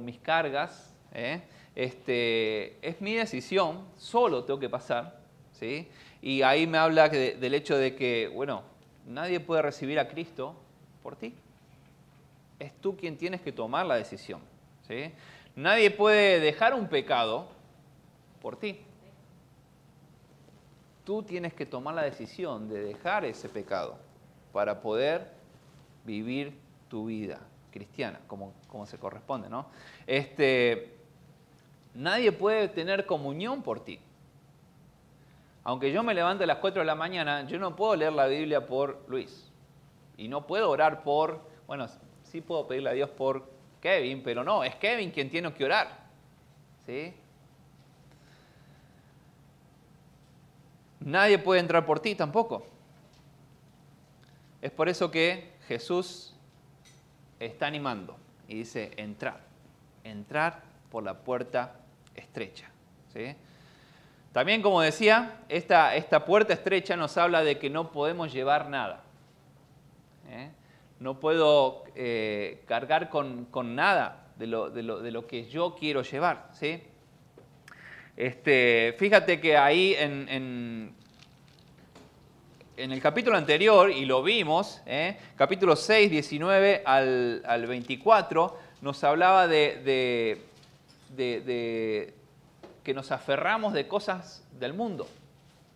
mis 0.00 0.18
cargas, 0.18 0.92
¿eh? 1.12 1.42
Este, 1.76 2.84
es 2.86 3.00
mi 3.00 3.14
decisión, 3.14 3.84
solo 3.96 4.42
tengo 4.42 4.58
que 4.58 4.68
pasar, 4.68 5.20
¿sí? 5.52 5.88
Y 6.20 6.42
ahí 6.42 6.66
me 6.66 6.78
habla 6.78 7.08
del 7.08 7.54
hecho 7.54 7.76
de 7.78 7.94
que, 7.94 8.28
bueno, 8.34 8.62
nadie 9.06 9.38
puede 9.38 9.62
recibir 9.62 10.00
a 10.00 10.08
Cristo 10.08 10.56
por 11.04 11.14
ti. 11.14 11.34
Es 12.58 12.72
tú 12.80 12.96
quien 12.96 13.16
tienes 13.16 13.40
que 13.40 13.52
tomar 13.52 13.86
la 13.86 13.94
decisión, 13.94 14.40
¿sí? 14.88 15.12
Nadie 15.54 15.92
puede 15.92 16.40
dejar 16.40 16.74
un 16.74 16.88
pecado 16.88 17.46
por 18.42 18.56
ti 18.56 18.80
tú 21.06 21.22
tienes 21.22 21.54
que 21.54 21.64
tomar 21.64 21.94
la 21.94 22.02
decisión 22.02 22.68
de 22.68 22.82
dejar 22.82 23.24
ese 23.24 23.48
pecado 23.48 23.96
para 24.52 24.82
poder 24.82 25.30
vivir 26.04 26.58
tu 26.88 27.06
vida 27.06 27.38
cristiana, 27.70 28.20
como, 28.26 28.52
como 28.66 28.86
se 28.86 28.98
corresponde, 28.98 29.48
¿no? 29.48 29.66
Este, 30.04 30.95
nadie 31.96 32.30
puede 32.32 32.68
tener 32.68 33.06
comunión 33.06 33.62
por 33.62 33.84
ti. 33.84 33.98
Aunque 35.64 35.90
yo 35.90 36.02
me 36.02 36.14
levante 36.14 36.44
a 36.44 36.46
las 36.46 36.58
4 36.58 36.82
de 36.82 36.86
la 36.86 36.94
mañana, 36.94 37.44
yo 37.46 37.58
no 37.58 37.74
puedo 37.74 37.96
leer 37.96 38.12
la 38.12 38.26
Biblia 38.26 38.66
por 38.66 39.04
Luis. 39.08 39.50
Y 40.16 40.28
no 40.28 40.46
puedo 40.46 40.70
orar 40.70 41.02
por, 41.02 41.40
bueno, 41.66 41.86
sí 42.22 42.40
puedo 42.40 42.68
pedirle 42.68 42.90
a 42.90 42.92
Dios 42.92 43.10
por 43.10 43.50
Kevin, 43.80 44.22
pero 44.22 44.44
no, 44.44 44.62
es 44.62 44.74
Kevin 44.76 45.10
quien 45.10 45.28
tiene 45.28 45.52
que 45.52 45.64
orar. 45.64 46.06
¿Sí? 46.86 47.14
Nadie 51.00 51.38
puede 51.38 51.60
entrar 51.60 51.84
por 51.84 51.98
ti 51.98 52.14
tampoco. 52.14 52.66
Es 54.62 54.70
por 54.70 54.88
eso 54.88 55.10
que 55.10 55.52
Jesús 55.66 56.34
está 57.40 57.66
animando 57.66 58.16
y 58.48 58.56
dice, 58.56 58.92
entrar, 58.96 59.40
entrar 60.04 60.62
por 60.90 61.02
la 61.02 61.18
puerta 61.18 61.80
estrecha. 62.16 62.70
También, 64.32 64.60
como 64.60 64.82
decía, 64.82 65.38
esta, 65.48 65.96
esta, 65.96 66.24
puerta 66.24 66.52
estrecha 66.52 66.96
nos 66.96 67.16
habla 67.16 67.42
de 67.42 67.58
que 67.58 67.70
no 67.70 67.90
podemos 67.90 68.32
llevar 68.32 68.68
nada. 68.68 69.02
¿eh? 70.28 70.50
No 71.00 71.20
puedo 71.20 71.84
eh, 71.94 72.62
cargar 72.66 73.08
con, 73.08 73.48
nada 73.74 74.26
de 74.36 74.46
lo, 74.46 74.68
de, 74.68 74.82
lo, 74.82 75.26
que 75.26 75.48
yo 75.48 75.74
quiero 75.74 76.02
llevar. 76.02 76.50
¿sí? 76.52 76.82
Este, 78.16 78.94
fíjate 78.98 79.40
que 79.40 79.56
ahí 79.56 79.94
en, 79.98 80.28
en, 80.28 80.94
el 82.76 83.00
capítulo 83.00 83.38
anterior, 83.38 83.90
y 83.90 84.04
lo 84.04 84.22
vimos, 84.22 84.82
¿eh? 84.84 85.16
capítulo 85.36 85.76
6, 85.76 86.10
19 86.10 86.82
al, 86.84 87.42
al 87.46 87.66
24, 87.66 88.58
nos 88.82 89.02
hablaba 89.02 89.48
de, 89.48 90.45
que 91.16 92.94
nos 92.94 93.10
aferramos 93.10 93.72
de 93.72 93.88
cosas 93.88 94.44
del 94.58 94.72
mundo. 94.74 95.06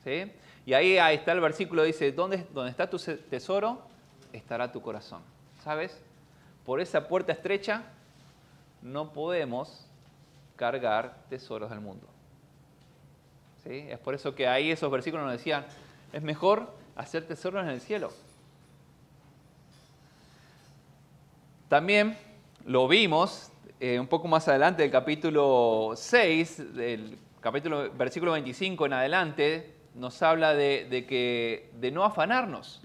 ¿sí? 0.05 0.31
Y 0.67 0.75
ahí, 0.75 0.97
está 1.15 1.33
el 1.33 1.41
versículo, 1.41 1.83
dice, 1.83 2.13
¿dónde, 2.13 2.47
¿dónde 2.53 2.71
está 2.71 2.89
tu 2.89 2.99
tesoro? 2.99 3.83
Estará 4.33 4.71
tu 4.71 4.81
corazón. 4.81 5.23
¿Sabes? 5.65 6.01
Por 6.65 6.81
esa 6.81 7.09
puerta 7.09 7.33
estrecha 7.33 7.83
no 8.83 9.13
podemos 9.13 9.87
cargar 10.57 11.17
tesoros 11.29 11.71
del 11.71 11.81
mundo. 11.81 12.07
¿Sí? 13.65 13.87
Es 13.89 13.99
por 13.99 14.15
eso 14.15 14.35
que 14.35 14.47
ahí 14.47 14.71
esos 14.71 14.91
versículos 14.91 15.25
nos 15.25 15.33
decían, 15.33 15.67
es 16.13 16.23
mejor 16.23 16.73
hacer 16.97 17.27
tesoros 17.27 17.63
en 17.65 17.71
el 17.71 17.81
cielo. 17.81 18.13
También 21.69 22.19
lo 22.65 22.89
vimos 22.89 23.50
eh, 23.83 23.99
un 23.99 24.09
poco 24.09 24.29
más 24.29 24.47
adelante 24.47 24.83
del 24.83 24.91
capítulo 24.91 25.93
6, 25.95 26.75
del 26.75 27.19
capítulo, 27.41 27.91
versículo 27.93 28.33
25 28.33 28.85
en 28.85 28.93
adelante, 28.93 29.75
nos 29.95 30.23
habla 30.23 30.53
de, 30.53 31.07
que, 31.09 31.71
de 31.81 31.91
no 31.91 32.05
afanarnos, 32.05 32.83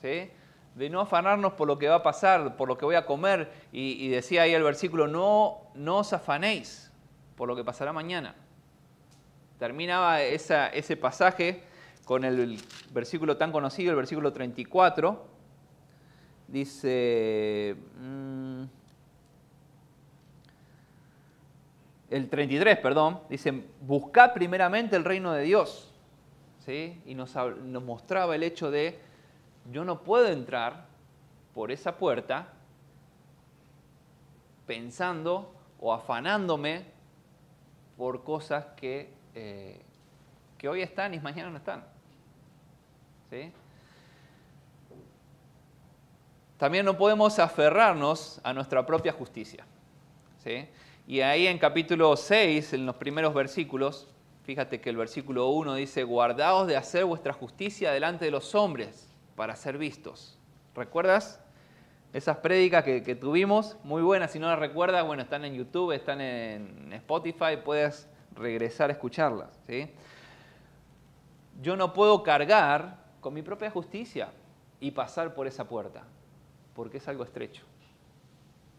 de 0.00 0.88
no 0.90 1.00
afanarnos 1.00 1.52
por 1.52 1.68
lo 1.68 1.78
que 1.78 1.88
va 1.88 1.96
a 1.96 2.02
pasar, 2.02 2.56
por 2.56 2.68
lo 2.68 2.78
que 2.78 2.86
voy 2.86 2.94
a 2.94 3.04
comer. 3.04 3.52
Y, 3.70 4.08
decía 4.08 4.42
ahí 4.42 4.54
el 4.54 4.62
versículo, 4.62 5.06
no, 5.08 5.58
no 5.74 5.98
os 5.98 6.14
afanéis 6.14 6.90
por 7.36 7.46
lo 7.46 7.54
que 7.54 7.62
pasará 7.62 7.92
mañana. 7.92 8.34
Terminaba 9.58 10.22
ese 10.22 10.96
pasaje 10.96 11.64
con 12.06 12.24
el 12.24 12.58
versículo 12.94 13.36
tan 13.36 13.52
conocido, 13.52 13.90
el 13.90 13.96
versículo 13.96 14.32
34. 14.32 15.22
Dice... 16.48 17.76
Mm, 18.00 18.79
el 22.10 22.28
33, 22.28 22.78
perdón, 22.78 23.20
dice, 23.28 23.64
buscad 23.80 24.32
primeramente 24.32 24.96
el 24.96 25.04
reino 25.04 25.32
de 25.32 25.44
Dios. 25.44 25.92
¿sí? 26.66 27.00
Y 27.06 27.14
nos, 27.14 27.34
mostraba 27.64 28.34
el 28.34 28.42
hecho 28.42 28.70
de, 28.70 28.98
yo 29.70 29.84
no 29.84 30.02
puedo 30.02 30.26
entrar 30.26 30.86
por 31.54 31.70
esa 31.70 31.96
puerta 31.96 32.48
pensando 34.66 35.54
o 35.78 35.92
afanándome 35.92 36.84
por 37.96 38.24
cosas 38.24 38.66
que, 38.76 39.12
eh, 39.34 39.80
que 40.58 40.68
hoy 40.68 40.82
están 40.82 41.14
y 41.14 41.20
mañana 41.20 41.50
no 41.50 41.58
están. 41.58 41.84
¿sí? 43.30 43.52
También 46.58 46.84
no 46.84 46.96
podemos 46.98 47.38
aferrarnos 47.38 48.40
a 48.42 48.52
nuestra 48.52 48.84
propia 48.84 49.12
justicia. 49.12 49.64
¿sí? 50.42 50.68
Y 51.10 51.22
ahí 51.22 51.48
en 51.48 51.58
capítulo 51.58 52.16
6, 52.16 52.72
en 52.72 52.86
los 52.86 52.94
primeros 52.94 53.34
versículos, 53.34 54.06
fíjate 54.44 54.80
que 54.80 54.90
el 54.90 54.96
versículo 54.96 55.48
1 55.48 55.74
dice, 55.74 56.04
guardaos 56.04 56.68
de 56.68 56.76
hacer 56.76 57.04
vuestra 57.04 57.32
justicia 57.32 57.90
delante 57.90 58.26
de 58.26 58.30
los 58.30 58.54
hombres 58.54 59.12
para 59.34 59.56
ser 59.56 59.76
vistos. 59.76 60.38
¿Recuerdas? 60.72 61.40
Esas 62.12 62.36
prédicas 62.36 62.84
que, 62.84 63.16
tuvimos, 63.16 63.76
muy 63.82 64.02
buenas, 64.02 64.30
si 64.30 64.38
no 64.38 64.46
las 64.46 64.60
recuerdas, 64.60 65.04
bueno, 65.04 65.24
están 65.24 65.44
en 65.44 65.54
YouTube, 65.54 65.90
están 65.90 66.20
en 66.20 66.92
Spotify, 66.92 67.56
puedes 67.64 68.08
regresar 68.36 68.90
a 68.90 68.92
escucharlas. 68.92 69.48
¿sí? 69.66 69.90
Yo 71.60 71.74
no 71.74 71.92
puedo 71.92 72.22
cargar 72.22 72.98
con 73.20 73.34
mi 73.34 73.42
propia 73.42 73.68
justicia 73.68 74.28
y 74.78 74.92
pasar 74.92 75.34
por 75.34 75.48
esa 75.48 75.66
puerta, 75.66 76.04
porque 76.72 76.98
es 76.98 77.08
algo 77.08 77.24
estrecho. 77.24 77.64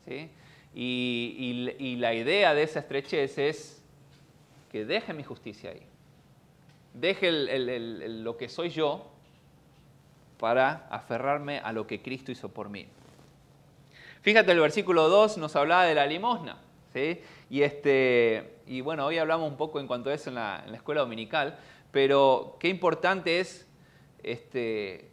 ¿sí? 0.08 0.32
Y, 0.74 1.98
la 2.00 2.14
idea 2.14 2.54
de 2.54 2.64
esa 2.64 2.80
estrechez 2.80 3.38
es 3.38 3.84
que 4.72 4.86
deje 4.86 5.14
mi 5.14 5.24
justicia 5.24 5.72
ahí. 5.72 5.82
Deje 6.94 7.32
lo 7.32 8.38
que 8.38 8.50
soy 8.50 8.70
yo 8.70 9.08
para 10.40 10.88
aferrarme 10.90 11.60
a 11.60 11.72
lo 11.72 11.88
que 11.88 12.02
Cristo 12.02 12.32
hizo 12.32 12.50
por 12.50 12.70
mí. 12.70 12.88
Fíjate, 14.22 14.52
el 14.52 14.60
versículo 14.60 15.10
2 15.10 15.38
nos 15.38 15.56
hablaba 15.56 15.86
de 15.86 15.96
la 15.96 16.06
limosna. 16.06 16.58
Y, 17.50 17.62
este, 17.62 18.58
y 18.68 18.82
bueno, 18.82 19.06
hoy 19.06 19.18
hablamos 19.18 19.50
un 19.50 19.58
poco 19.58 19.80
en 19.80 19.88
cuanto 19.88 20.10
a 20.10 20.14
eso 20.14 20.30
en 20.30 20.36
la, 20.36 20.62
en 20.66 20.72
la 20.72 20.78
escuela 20.78 21.02
dominical, 21.02 21.58
pero 21.92 22.58
qué 22.60 22.68
importante 22.68 23.40
es, 23.40 23.68
este, 24.24 25.10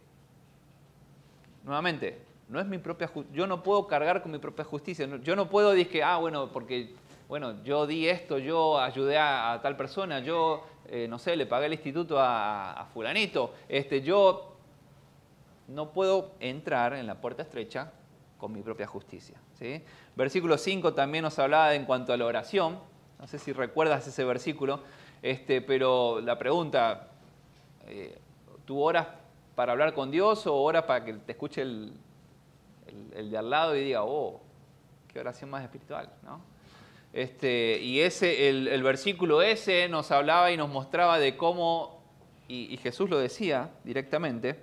nuevamente, 1.64 2.27
no 2.48 2.60
es 2.60 2.66
mi 2.66 2.78
propia 2.78 3.10
yo 3.32 3.46
no 3.46 3.62
puedo 3.62 3.86
cargar 3.86 4.22
con 4.22 4.32
mi 4.32 4.38
propia 4.38 4.64
justicia. 4.64 5.06
Yo 5.22 5.36
no 5.36 5.48
puedo 5.48 5.70
decir 5.70 5.90
que, 5.90 6.02
ah, 6.02 6.16
bueno, 6.16 6.50
porque 6.50 6.94
bueno, 7.28 7.62
yo 7.62 7.86
di 7.86 8.08
esto, 8.08 8.38
yo 8.38 8.80
ayudé 8.80 9.18
a, 9.18 9.60
tal 9.62 9.76
persona, 9.76 10.20
yo, 10.20 10.64
eh, 10.86 11.06
no 11.08 11.18
sé, 11.18 11.36
le 11.36 11.44
pagué 11.44 11.66
el 11.66 11.74
instituto 11.74 12.16
a, 12.18 12.88
fulanito. 12.94 13.52
Este, 13.68 14.00
yo 14.00 14.56
no 15.68 15.92
puedo 15.92 16.32
entrar 16.40 16.94
en 16.94 17.06
la 17.06 17.20
puerta 17.20 17.42
estrecha 17.42 17.92
con 18.38 18.50
mi 18.50 18.62
propia 18.62 18.86
justicia. 18.86 19.38
¿sí? 19.58 19.82
Versículo 20.16 20.56
5 20.56 20.94
también 20.94 21.22
nos 21.22 21.38
hablaba 21.38 21.74
en 21.74 21.84
cuanto 21.84 22.14
a 22.14 22.16
la 22.16 22.24
oración. 22.24 22.78
No 23.18 23.26
sé 23.26 23.38
si 23.38 23.52
recuerdas 23.52 24.06
ese 24.06 24.24
versículo, 24.24 24.80
este, 25.20 25.60
pero 25.60 26.20
la 26.22 26.38
pregunta, 26.38 27.08
eh, 27.88 28.16
¿tú 28.64 28.80
oras 28.80 29.06
para 29.54 29.72
hablar 29.72 29.92
con 29.92 30.10
Dios 30.10 30.46
o 30.46 30.54
oras 30.54 30.84
para 30.84 31.04
que 31.04 31.12
te 31.12 31.32
escuche 31.32 31.60
el, 31.60 31.92
el, 33.14 33.30
de 33.30 33.38
al 33.38 33.50
lado 33.50 33.76
y 33.76 33.84
diga, 33.84 34.04
oh, 34.04 34.40
qué 35.08 35.20
oración 35.20 35.50
más 35.50 35.62
espiritual, 35.62 36.10
¿no? 36.22 36.40
Este, 37.12 37.78
y 37.80 38.00
ese, 38.00 38.48
el, 38.48 38.82
versículo 38.82 39.40
ese 39.40 39.88
nos 39.88 40.10
hablaba 40.10 40.52
y 40.52 40.56
nos 40.56 40.68
mostraba 40.68 41.18
de 41.18 41.36
cómo, 41.36 42.02
y, 42.48 42.76
Jesús 42.78 43.08
lo 43.08 43.18
decía 43.18 43.70
directamente, 43.82 44.60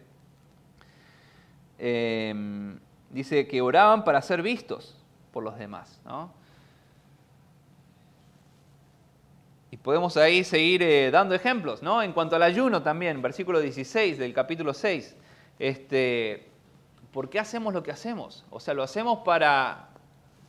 em, 1.80 2.80
dice 3.10 3.48
que 3.48 3.62
oraban 3.62 4.04
para 4.04 4.22
ser 4.22 4.42
vistos 4.42 4.96
por 5.32 5.44
los 5.44 5.58
demás, 5.58 6.00
¿no? 6.06 6.32
Y 9.72 9.78
podemos 9.78 10.16
ahí 10.16 10.44
seguir 10.44 10.84
eh, 10.84 11.12
dando 11.12 11.36
ejemplos, 11.36 11.82
¿no? 11.82 12.02
En 12.02 12.14
cuanto 12.14 12.36
al 12.36 12.44
ayuno 12.44 12.82
también, 12.82 13.22
versículo 13.22 13.60
16 13.60 14.18
del 14.18 14.34
capítulo 14.34 14.74
6, 14.74 15.18
este, 15.60 16.55
¿por 17.16 17.30
qué 17.30 17.40
hacemos 17.40 17.74
lo 17.74 17.82
que 17.82 17.92
hacemos? 17.92 18.44
O 18.50 18.60
sea, 18.60 18.74
lo 18.74 18.84
hacemos 18.84 19.20
para, 19.20 19.88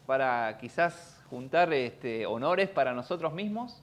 para 0.05 0.59
quizás 0.59 1.23
juntar 1.31 1.73
este, 1.73 2.27
honores 2.27 2.69
para 2.69 2.93
nosotros 2.93 3.33
mismos. 3.33 3.81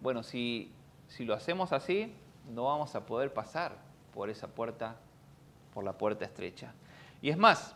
Bueno, 0.00 0.22
si, 0.22 0.72
si 1.08 1.24
lo 1.24 1.34
hacemos 1.34 1.72
así, 1.72 2.14
no 2.54 2.66
vamos 2.66 2.94
a 2.94 3.04
poder 3.04 3.34
pasar 3.34 3.72
por 4.14 4.30
esa 4.30 4.46
puerta, 4.46 4.94
por 5.74 5.82
la 5.82 5.94
puerta 5.94 6.24
estrecha. 6.24 6.72
Y 7.22 7.30
es 7.30 7.36
más, 7.36 7.74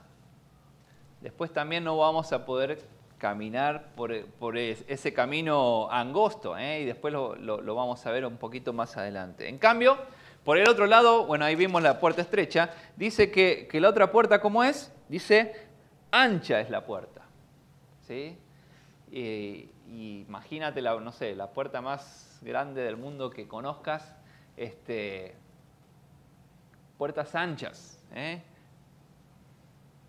después 1.21 1.53
también 1.53 1.83
no 1.83 1.99
vamos 1.99 2.33
a 2.33 2.47
poder 2.47 2.85
caminar 3.19 3.89
por, 3.97 4.13
ese 4.57 5.13
camino 5.13 5.91
angosto, 5.91 6.57
¿eh? 6.57 6.83
y 6.83 6.85
después 6.85 7.13
lo, 7.13 7.35
lo, 7.35 7.75
vamos 7.75 8.07
a 8.07 8.13
ver 8.13 8.25
un 8.25 8.37
poquito 8.37 8.73
más 8.73 8.97
adelante. 8.97 9.49
En 9.49 9.59
cambio, 9.59 9.99
por 10.45 10.57
el 10.57 10.69
otro 10.69 10.87
lado, 10.87 11.27
bueno, 11.27 11.45
ahí 11.45 11.55
vimos 11.55 11.83
la 11.83 12.01
puerta 12.01 12.23
estrecha, 12.23 12.71
dice 12.97 13.31
que, 13.31 13.69
la 13.75 13.89
otra 13.89 14.11
puerta, 14.11 14.41
¿cómo 14.41 14.65
es? 14.65 14.93
Dice, 15.09 15.69
ancha 16.11 16.61
es 16.61 16.71
la 16.71 16.85
puerta. 16.87 17.23
¿Sí? 18.07 18.39
Y, 19.11 19.69
imagínate, 19.87 20.81
la, 20.81 20.99
no 20.99 21.13
sé, 21.13 21.35
la 21.35 21.51
puerta 21.51 21.81
más 21.81 22.39
grande 22.43 22.83
del 22.83 22.97
mundo 22.97 23.29
que 23.29 23.47
conozcas, 23.47 24.15
este, 24.57 25.35
puertas 26.97 27.35
anchas, 27.35 28.03
¿eh? 28.15 28.43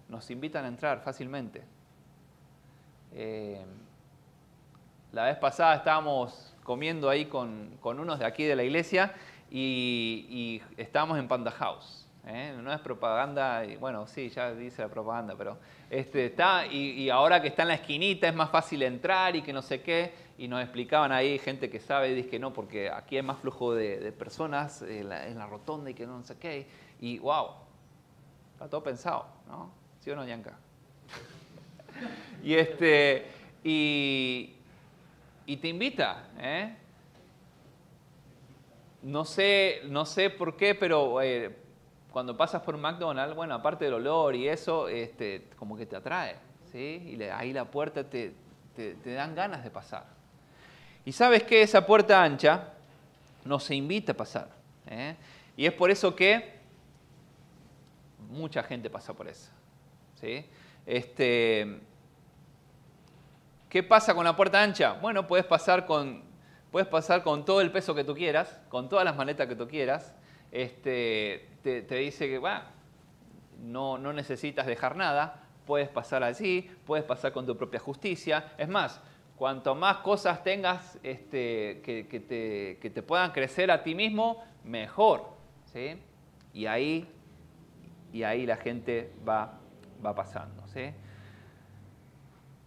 nos 0.08 0.30
invitan 0.30 0.66
a 0.66 0.68
entrar 0.68 1.02
fácilmente. 1.02 1.64
Eh, 3.14 3.66
la 5.12 5.26
vez 5.26 5.38
pasada 5.38 5.76
estábamos 5.76 6.56
comiendo 6.64 7.10
ahí 7.10 7.26
con, 7.26 7.78
con, 7.82 8.00
unos 8.00 8.20
de 8.20 8.26
aquí 8.26 8.46
de 8.46 8.56
la 8.56 8.64
iglesia 8.64 9.14
y, 9.52 10.62
estábamos 10.78 11.20
en 11.20 11.28
Panda 11.28 11.52
House. 11.52 12.08
¿eh? 12.26 12.56
No 12.62 12.72
es 12.72 12.80
propaganda, 12.80 13.66
y 13.66 13.76
bueno, 13.76 14.08
sí, 14.08 14.30
ya 14.30 14.54
dice 14.54 14.82
la 14.82 14.88
propaganda, 14.88 15.36
pero 15.38 15.58
este, 15.90 16.28
está, 16.28 16.66
y, 16.66 17.10
ahora 17.10 17.42
que 17.42 17.50
está 17.50 17.64
en 17.64 17.70
la 17.70 17.74
esquinita 17.76 18.28
es 18.28 18.36
más 18.36 18.50
fácil 18.50 18.82
entrar 18.84 19.36
y 19.36 19.42
que 19.42 19.52
no 19.52 19.62
sé 19.62 19.82
qué, 19.82 20.14
y 20.38 20.48
nos 20.48 20.62
explicaban 20.62 21.12
ahí 21.12 21.38
gente 21.38 21.70
que 21.70 21.80
sabe, 21.80 22.14
dice 22.14 22.30
que 22.30 22.40
no, 22.40 22.54
porque 22.54 22.90
aquí 22.90 23.18
hay 23.18 23.24
más 23.24 23.40
flujo 23.40 23.74
de, 23.74 24.12
personas 24.14 24.82
en 24.82 25.10
la, 25.10 25.48
rotonda 25.48 25.90
y 25.90 25.94
que 25.94 26.08
no 26.08 26.24
sé 26.24 26.38
qué, 26.38 26.68
y 27.02 27.20
wow, 27.20 27.50
está 28.54 28.70
todo 28.70 28.84
pensado, 28.84 29.28
¿no? 29.48 29.72
¿Sí 30.00 30.10
o 30.12 30.16
no, 30.16 30.26
Yanka? 30.26 30.58
y 32.44 32.54
este, 32.54 33.28
y, 33.64 34.56
y 35.46 35.58
te 35.58 35.68
invita, 35.68 36.30
¿eh? 36.40 36.78
No 39.04 39.26
sé, 39.26 39.82
no 39.86 40.06
sé 40.06 40.30
por 40.30 40.56
qué, 40.56 40.76
pero 40.76 41.22
eh, 41.22 41.56
cuando 42.12 42.36
pasas 42.38 42.62
por 42.62 42.78
McDonald's, 42.78 43.36
bueno, 43.36 43.56
aparte 43.56 43.86
del 43.86 43.96
olor 43.96 44.36
y 44.36 44.48
eso, 44.48 44.88
este, 44.88 45.48
como 45.58 45.76
que 45.76 45.86
te 45.86 45.96
atrae, 45.96 46.36
¿sí? 46.72 47.18
Y 47.18 47.24
ahí 47.24 47.54
la 47.54 47.66
puerta 47.66 48.04
te, 48.04 48.34
dan 49.06 49.34
ganas 49.34 49.64
de 49.64 49.72
pasar. 49.72 50.06
Y 51.06 51.12
sabes 51.12 51.44
que 51.44 51.62
esa 51.62 51.86
puerta 51.86 52.22
ancha 52.22 52.74
nos 53.44 53.72
invita 53.72 54.12
a 54.12 54.16
pasar. 54.16 54.50
¿eh? 54.88 55.16
Y 55.58 55.66
es 55.66 55.74
por 55.74 55.90
eso 55.90 56.16
que 56.16 56.60
mucha 58.30 58.62
gente 58.64 58.90
pasa 58.90 59.14
por 59.14 59.28
eso. 59.28 59.50
¿sí? 60.20 60.46
Este, 60.86 61.80
¿Qué 63.70 63.84
pasa 63.84 64.14
con 64.14 64.26
la 64.26 64.36
puerta 64.36 64.62
ancha? 64.62 64.94
Bueno, 64.94 65.26
puedes 65.26 65.46
pasar 65.46 65.86
con, 65.86 66.24
puedes 66.72 66.88
pasar 66.88 67.22
con 67.22 67.46
todo 67.46 67.62
el 67.62 67.72
peso 67.72 67.94
que 67.94 68.04
tú 68.04 68.16
quieras, 68.16 68.60
con 68.70 68.90
todas 68.90 69.06
las 69.06 69.16
maletas 69.16 69.48
que 69.48 69.56
tú 69.56 69.68
quieras, 69.68 70.16
este, 70.52 71.50
te, 71.62 71.96
dice 71.96 72.28
que 72.28 72.42
no, 73.60 73.98
no 73.98 74.14
necesitas 74.14 74.66
dejar 74.66 74.96
nada, 74.96 75.44
puedes 75.66 75.90
pasar 75.90 76.24
así, 76.24 76.70
puedes 76.86 77.06
pasar 77.06 77.32
con 77.34 77.46
tu 77.46 77.58
propia 77.58 77.80
justicia. 77.80 78.54
Es 78.58 78.68
más, 78.68 79.02
cuanto 79.38 79.76
más 79.76 79.98
cosas 79.98 80.44
tengas 80.44 81.00
este, 81.04 81.82
que, 81.84 82.80
te, 82.80 83.04
puedan 83.04 83.32
crecer 83.32 83.70
a 83.70 83.84
ti 83.84 83.94
mismo, 83.94 84.44
mejor. 84.64 85.30
¿sí? 85.66 86.02
Y, 86.54 86.66
ahí, 86.66 87.08
y 88.12 88.24
ahí 88.24 88.46
la 88.46 88.58
gente 88.58 89.14
va, 89.28 89.60
va 90.06 90.16
pasando. 90.16 90.68
¿sí? 90.68 90.92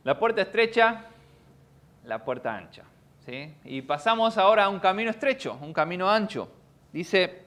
La 0.04 0.18
puerta 0.18 0.42
estrecha, 0.42 1.06
la 2.04 2.24
puerta 2.24 2.54
ancha. 2.54 2.84
Y 3.64 3.82
pasamos 3.82 4.36
ahora 4.36 4.64
a 4.64 4.68
un 4.68 4.80
camino 4.80 5.10
estrecho, 5.10 5.58
un 5.62 5.72
camino 5.72 6.10
ancho. 6.10 6.48
Dice, 6.92 7.44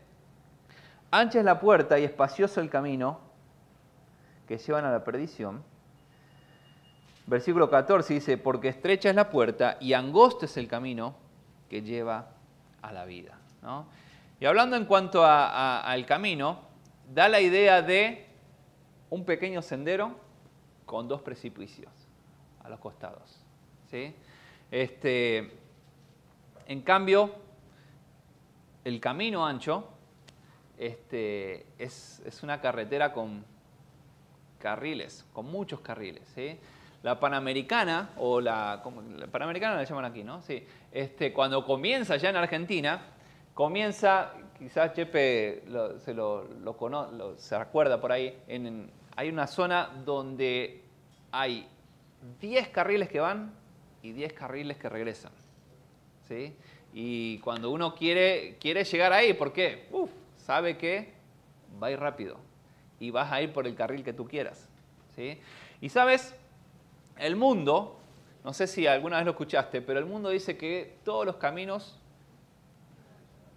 Ancha 1.11 1.39
es 1.39 1.45
la 1.45 1.59
puerta 1.59 1.97
y 1.99 2.03
espacioso 2.03 2.59
el 2.59 2.69
camino 2.69 3.19
que 4.47 4.57
llevan 4.57 4.85
a 4.85 4.91
la 4.91 5.03
perdición. 5.03 5.63
Versículo 7.27 7.69
14 7.69 8.13
dice, 8.13 8.37
porque 8.37 8.69
estrecha 8.69 9.09
es 9.09 9.15
la 9.15 9.29
puerta 9.29 9.77
y 9.79 9.93
angosto 9.93 10.45
es 10.45 10.57
el 10.57 10.67
camino 10.67 11.15
que 11.69 11.81
lleva 11.81 12.29
a 12.81 12.91
la 12.91 13.05
vida. 13.05 13.37
Y 14.39 14.45
hablando 14.45 14.75
en 14.75 14.85
cuanto 14.85 15.25
al 15.25 16.05
camino, 16.05 16.61
da 17.13 17.27
la 17.27 17.41
idea 17.41 17.81
de 17.81 18.25
un 19.09 19.25
pequeño 19.25 19.61
sendero 19.61 20.15
con 20.85 21.07
dos 21.07 21.21
precipicios 21.21 21.91
a 22.63 22.69
los 22.69 22.79
costados. 22.79 23.43
¿sí? 23.89 24.13
Este, 24.71 25.51
en 26.67 26.81
cambio, 26.81 27.31
el 28.83 28.99
camino 28.99 29.45
ancho 29.45 29.87
este, 30.77 31.65
es, 31.77 32.21
una 32.43 32.59
carretera 32.59 33.13
con 33.13 33.45
carriles, 34.59 35.25
con 35.31 35.45
muchos 35.45 35.79
carriles. 35.79 36.23
La 37.03 37.19
Panamericana, 37.19 38.09
o 38.17 38.41
la, 38.41 38.83
la 39.17 39.27
Panamericana 39.27 39.75
la 39.75 39.83
llaman 39.85 40.05
aquí, 40.05 40.23
¿no? 40.23 40.41
Sí. 40.41 40.65
Este, 40.91 41.31
cuando 41.31 41.65
comienza 41.65 42.17
ya 42.17 42.29
en 42.31 42.35
Argentina, 42.35 43.01
comienza, 43.53 44.33
quizás 44.59 44.93
Chepe 44.93 45.63
se, 45.99 46.13
lo, 46.13 47.37
se 47.37 47.57
recuerda 47.57 48.01
por 48.01 48.11
ahí, 48.11 48.37
hay 49.15 49.29
una 49.29 49.47
zona 49.47 49.89
donde 50.03 50.83
hay 51.31 51.65
10 52.41 52.69
carriles 52.69 53.07
que 53.07 53.21
van 53.21 53.53
y 54.01 54.11
10 54.11 54.33
carriles 54.33 54.77
que 54.77 54.89
regresan. 54.89 55.31
Y 56.93 57.39
cuando 57.39 57.69
uno 57.69 57.95
quiere, 57.95 58.57
quiere 58.59 58.83
llegar 58.83 59.13
ahí, 59.13 59.33
¿por 59.33 59.53
qué? 59.53 59.87
Uf, 59.91 60.09
sabe 60.37 60.77
que 60.77 61.13
va 61.81 61.87
a 61.87 61.91
ir 61.91 61.99
rápido 61.99 62.37
y 62.99 63.11
vas 63.11 63.31
a 63.31 63.41
ir 63.41 63.53
por 63.53 63.67
el 63.67 63.75
carril 63.75 64.03
que 64.03 64.13
tú 64.13 64.27
quieras. 64.27 64.67
¿sí? 65.15 65.39
Y 65.81 65.89
sabes, 65.89 66.35
el 67.17 67.35
mundo, 67.35 67.97
no 68.43 68.53
sé 68.53 68.67
si 68.67 68.87
alguna 68.87 69.17
vez 69.17 69.25
lo 69.25 69.31
escuchaste, 69.31 69.81
pero 69.81 69.99
el 69.99 70.05
mundo 70.05 70.29
dice 70.29 70.57
que 70.57 70.97
todos 71.03 71.25
los 71.25 71.35
caminos 71.35 71.99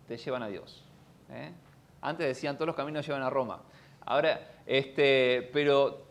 te 0.07 0.17
llevan 0.17 0.43
a 0.43 0.49
Dios. 0.49 0.85
¿eh? 1.31 1.53
Antes 2.01 2.27
decían 2.27 2.57
todos 2.57 2.67
los 2.67 2.77
caminos 2.77 3.07
llevan 3.07 3.23
a 3.23 3.31
Roma. 3.31 3.63
Ahora, 4.05 4.41
este, 4.67 5.49
pero 5.53 6.03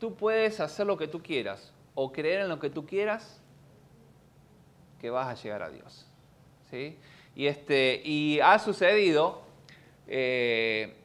tú 0.00 0.14
puedes 0.14 0.60
hacer 0.60 0.86
lo 0.86 0.96
que 0.96 1.08
tú 1.08 1.22
quieras 1.22 1.72
o 1.94 2.12
creer 2.12 2.40
en 2.40 2.48
lo 2.48 2.58
que 2.58 2.70
tú 2.70 2.84
quieras 2.84 3.40
que 5.04 5.10
vas 5.10 5.28
a 5.28 5.34
llegar 5.34 5.62
a 5.62 5.68
Dios. 5.68 6.06
¿sí? 6.70 6.96
Y, 7.34 7.46
este, 7.46 8.00
y 8.06 8.40
ha 8.40 8.58
sucedido 8.58 9.42
eh, 10.08 10.96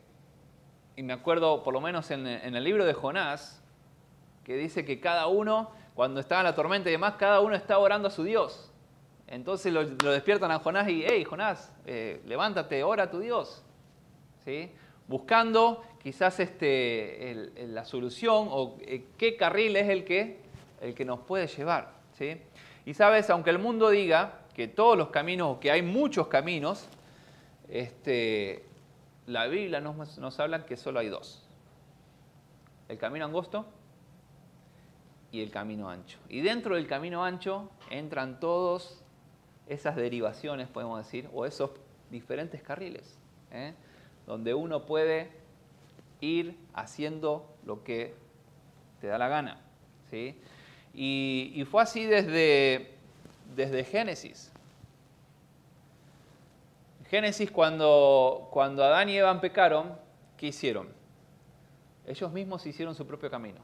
y 0.95 1.03
me 1.03 1.11
acuerdo, 1.11 1.63
por 1.63 1.73
lo 1.73 1.81
menos 1.81 2.09
en, 2.09 2.25
el 2.25 2.63
libro 2.63 2.85
de 2.85 2.93
Jonás, 2.93 3.61
que 4.45 4.55
dice 4.55 4.85
que 4.85 5.01
cada 5.01 5.27
uno, 5.27 5.71
cuando 5.95 6.21
estaba 6.21 6.39
en 6.39 6.45
la 6.45 6.55
tormenta 6.55 6.87
y 6.87 6.93
demás, 6.93 7.15
cada 7.19 7.41
uno 7.41 7.55
estaba 7.55 7.81
orando 7.81 8.07
a 8.07 8.11
su 8.11 8.23
Dios. 8.23 8.71
Entonces 9.27 9.73
lo, 9.73 9.83
despiertan 9.85 10.51
a 10.51 10.59
Jonás 10.59 10.87
y, 10.87 11.03
hey, 11.05 11.25
Jonás, 11.25 11.73
eh, 11.85 12.21
levántate, 12.25 12.81
ora 12.85 13.03
a 13.03 13.11
tu 13.11 13.19
Dios. 13.19 13.65
¿Sí? 14.45 14.71
Buscando 15.09 15.83
quizás 16.01 16.39
este, 16.39 17.51
la 17.67 17.83
solución 17.83 18.47
o 18.49 18.77
eh, 18.79 19.07
qué 19.17 19.35
carril 19.35 19.75
es 19.75 19.89
el 19.89 20.05
que, 20.05 20.39
el 20.79 20.93
que 20.93 21.03
nos 21.03 21.19
puede 21.19 21.47
llevar. 21.47 21.99
¿sí? 22.17 22.41
Y 22.89 22.95
sabes, 22.95 23.29
aunque 23.29 23.51
el 23.51 23.59
mundo 23.59 23.91
diga 23.91 24.39
que 24.55 24.67
todos 24.67 24.97
los 24.97 25.09
caminos, 25.11 25.57
o 25.57 25.59
que 25.59 25.69
hay 25.69 25.83
muchos 25.83 26.25
caminos, 26.25 26.87
este, 27.67 28.65
la 29.27 29.45
Biblia 29.45 29.79
nos, 29.79 30.39
habla 30.39 30.65
que 30.65 30.75
solo 30.75 30.97
hay 30.97 31.07
dos. 31.07 31.47
El 32.87 32.97
camino 32.97 33.25
angosto 33.25 33.67
y 35.31 35.43
el 35.43 35.51
camino 35.51 35.87
ancho. 35.87 36.17
Y 36.29 36.41
dentro 36.41 36.77
del 36.77 36.87
camino 36.87 37.23
ancho 37.23 37.69
entran 37.91 38.39
todas 38.39 39.03
esas 39.67 39.95
derivaciones, 39.95 40.67
podemos 40.67 40.97
decir, 40.97 41.29
o 41.31 41.45
esos 41.45 41.69
diferentes 42.09 42.63
carriles, 42.63 43.19
¿eh? 43.51 43.75
donde 44.25 44.55
uno 44.55 44.87
puede 44.87 45.29
ir 46.21 46.57
haciendo 46.73 47.55
lo 47.67 47.83
que 47.83 48.15
te 48.99 49.05
da 49.05 49.19
la 49.19 49.27
gana. 49.27 49.59
¿sí? 50.09 50.41
Y, 50.93 51.65
fue 51.69 51.81
así 51.81 52.05
desde, 52.05 52.95
desde 53.55 53.83
Génesis. 53.83 54.51
Génesis, 57.09 57.49
cuando, 57.49 58.49
cuando 58.51 58.83
Adán 58.83 59.09
y 59.09 59.17
Eva 59.17 59.39
pecaron, 59.41 59.93
¿qué 60.37 60.47
hicieron? 60.47 60.87
Ellos 62.05 62.31
mismos 62.31 62.65
hicieron 62.65 62.95
su 62.95 63.05
propio 63.05 63.31
camino. 63.31 63.59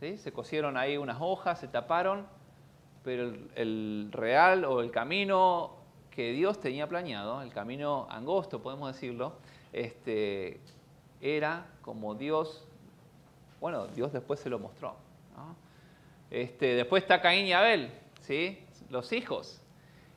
¿sí? 0.00 0.18
Se 0.18 0.32
cosieron 0.32 0.76
ahí 0.76 0.96
unas 0.96 1.18
hojas, 1.20 1.60
se 1.60 1.68
taparon, 1.68 2.26
pero 3.02 3.32
el, 3.54 4.08
real 4.12 4.64
o 4.64 4.80
el 4.80 4.90
camino 4.90 5.76
que 6.10 6.32
Dios 6.32 6.60
tenía 6.60 6.88
planeado, 6.88 7.40
el 7.40 7.52
camino 7.52 8.06
angosto, 8.10 8.60
podemos 8.60 8.92
decirlo, 8.92 9.34
este, 9.72 10.60
era 11.20 11.66
como 11.82 12.14
Dios, 12.14 12.66
bueno, 13.60 13.86
Dios 13.88 14.12
después 14.12 14.40
se 14.40 14.50
lo 14.50 14.58
mostró. 14.58 14.96
Este, 16.30 16.74
después 16.74 17.02
está 17.02 17.20
Caín 17.20 17.46
y 17.46 17.52
Abel, 17.52 17.90
¿sí? 18.20 18.58
los 18.90 19.12
hijos. 19.12 19.60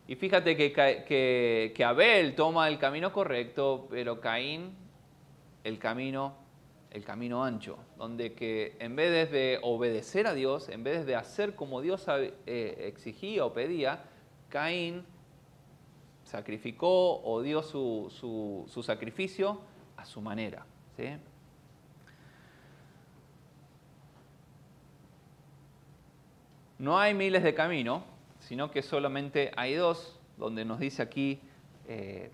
Y 0.07 0.15
fíjate 0.15 0.57
que, 0.57 1.83
Abel 1.85 2.35
toma 2.35 2.67
el 2.67 2.79
camino 2.79 3.13
correcto, 3.13 3.87
pero 3.89 4.19
Caín 4.19 4.75
el 5.63 5.77
camino, 5.77 6.33
el 6.89 7.03
camino 7.03 7.43
ancho, 7.43 7.77
donde 7.97 8.33
que 8.33 8.75
en 8.79 8.95
vez 8.95 9.29
de 9.31 9.59
obedecer 9.61 10.25
a 10.25 10.33
Dios, 10.33 10.69
en 10.69 10.83
vez 10.83 11.05
de 11.05 11.15
hacer 11.15 11.53
como 11.53 11.81
Dios 11.81 12.05
eh, 12.07 12.85
exigía 12.87 13.45
o 13.45 13.53
pedía, 13.53 14.03
Caín 14.49 15.05
sacrificó 16.23 17.21
o 17.23 17.41
dio 17.41 17.61
su, 17.61 18.11
su, 18.67 18.83
sacrificio 18.83 19.61
a 19.97 20.05
su 20.05 20.21
manera. 20.21 20.65
No 26.79 26.97
hay 26.97 27.13
miles 27.13 27.43
de 27.43 27.53
caminos, 27.53 28.03
sino 28.39 28.71
que 28.71 28.81
solamente 28.81 29.51
hay 29.57 29.75
dos, 29.75 30.17
donde 30.37 30.63
nos 30.63 30.79
dice 30.79 31.01
aquí, 31.01 31.41
eh, 31.87 32.31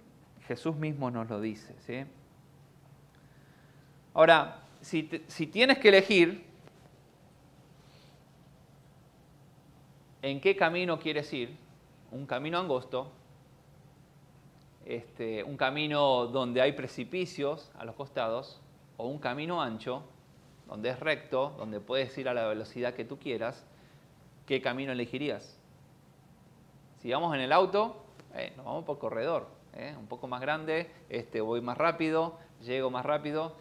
Jesús 0.47 0.75
mismo 0.75 1.09
nos 1.09 1.27
lo 1.27 1.41
dice. 1.41 2.05
Ahora, 4.13 4.61
si, 4.81 5.09
si 5.27 5.47
tienes 5.47 5.79
que 5.79 5.89
elegir 5.89 6.45
en 10.21 10.39
qué 10.39 10.55
camino 10.55 10.99
quieres 10.99 11.33
ir, 11.33 11.57
un 12.11 12.27
camino 12.27 12.59
angosto, 12.59 13.11
este, 14.85 15.43
un 15.43 15.57
camino 15.57 16.27
donde 16.27 16.61
hay 16.61 16.73
precipicios 16.73 17.71
a 17.79 17.85
los 17.85 17.95
costados, 17.95 18.61
o 18.97 19.07
un 19.07 19.17
camino 19.17 19.61
ancho, 19.61 20.03
donde 20.67 20.89
es 20.89 20.99
recto, 20.99 21.55
donde 21.57 21.79
puedes 21.79 22.15
ir 22.17 22.29
a 22.29 22.33
la 22.33 22.47
velocidad 22.47 22.93
que 22.93 23.05
tú 23.05 23.17
quieras, 23.17 23.65
¿qué 24.45 24.61
camino 24.61 24.91
elegirías? 24.91 25.57
Si 27.01 27.11
vamos 27.11 27.33
en 27.35 27.41
el 27.41 27.51
auto, 27.51 28.03
eh, 28.33 28.53
nos 28.57 28.65
vamos 28.65 28.85
por 28.85 28.97
corredor, 28.99 29.47
eh, 29.73 29.95
un 29.97 30.07
poco 30.07 30.27
más 30.27 30.41
grande, 30.41 30.89
este, 31.09 31.41
voy 31.41 31.61
más 31.61 31.77
rápido, 31.77 32.37
llego 32.61 32.89
más 32.89 33.05
rápido. 33.05 33.55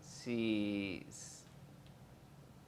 Si 0.00 1.06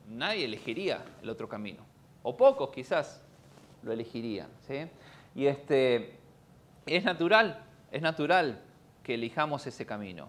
nadie 0.08 0.44
elegiría 0.44 1.04
el 1.22 1.30
otro 1.30 1.48
camino, 1.48 1.82
o 2.22 2.36
pocos 2.36 2.70
quizás 2.70 3.24
lo 3.82 3.92
elegirían. 3.92 4.48
Y 5.34 5.46
este, 5.46 6.16
es 6.86 7.04
natural, 7.04 7.62
es 7.90 8.02
natural 8.02 8.60
que 9.02 9.14
elijamos 9.14 9.66
ese 9.66 9.86
camino. 9.86 10.28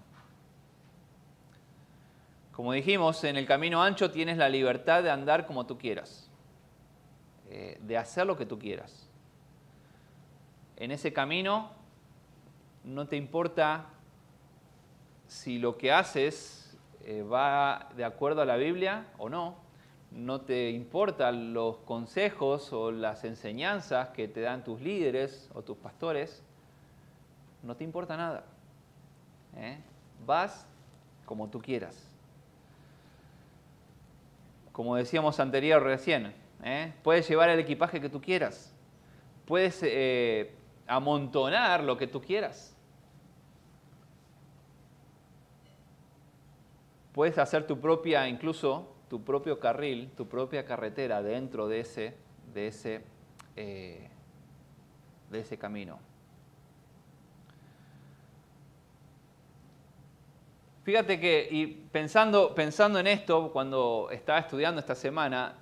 Como 2.54 2.74
dijimos, 2.74 3.24
en 3.24 3.38
el 3.38 3.46
camino 3.46 3.82
ancho 3.82 4.12
tienes 4.12 4.38
la 4.38 4.50
libertad 4.50 5.04
de 5.04 5.10
andar 5.10 5.48
como 5.48 5.66
tú 5.66 5.78
quieras, 5.78 6.31
eh, 7.54 7.78
de 7.82 7.98
hacer 7.98 8.26
lo 8.26 8.38
que 8.38 8.46
tú 8.46 8.58
quieras. 8.58 9.10
En 10.78 10.90
ese 10.92 11.12
camino 11.12 11.70
no 12.86 13.08
te 13.08 13.18
importa 13.18 13.88
si 15.28 15.60
lo 15.60 15.78
que 15.78 15.92
haces 15.92 16.78
eh, 17.04 17.24
va 17.24 17.90
de 17.98 18.06
acuerdo 18.06 18.42
a 18.42 18.46
la 18.46 18.56
Biblia 18.56 19.06
o 19.18 19.28
no, 19.28 19.56
no 20.12 20.40
te 20.40 20.70
importan 20.70 21.54
los 21.54 21.76
consejos 21.80 22.72
o 22.72 22.90
las 22.90 23.26
enseñanzas 23.26 24.10
que 24.12 24.30
te 24.30 24.40
dan 24.40 24.64
tus 24.64 24.80
líderes 24.80 25.50
o 25.54 25.62
tus 25.62 25.76
pastores, 25.76 26.42
no 27.64 27.76
te 27.76 27.84
importa 27.84 28.16
nada. 28.16 28.46
¿eh? 29.58 29.78
Vas 30.26 30.66
como 31.26 31.50
tú 31.50 31.62
quieras. 31.62 32.08
Como 34.72 34.96
decíamos 34.96 35.42
anterior 35.42 35.84
recién, 35.84 36.34
¿eh? 36.64 36.94
puedes 37.04 37.28
llevar 37.28 37.50
el 37.50 37.60
equipaje 37.60 38.00
que 38.00 38.10
tú 38.10 38.22
quieras, 38.22 38.74
puedes 39.46 39.80
eh, 39.84 40.54
amontonar 40.88 41.84
lo 41.84 41.98
que 41.98 42.08
tú 42.08 42.22
quieras. 42.22 42.76
Puedes 47.14 47.38
hacer 47.38 47.68
tu 47.68 47.80
propia, 47.80 48.28
incluso 48.28 48.94
tu 49.10 49.22
propio 49.24 49.60
carril, 49.60 50.12
tu 50.16 50.30
propia 50.30 50.64
carretera 50.64 51.22
dentro 51.22 51.68
de 51.68 51.82
ese, 51.82 52.16
de 52.54 52.68
ese, 52.68 53.02
eh, 53.58 54.10
de 55.30 55.40
ese 55.40 55.58
camino. 55.58 56.00
Fíjate 60.84 61.20
que, 61.20 61.48
y 61.52 61.68
pensando, 61.68 62.56
pensando 62.56 63.00
en 63.00 63.08
esto, 63.08 63.52
cuando 63.52 64.08
estaba 64.12 64.40
estudiando 64.40 64.80
esta 64.80 64.96
semana, 64.96 65.56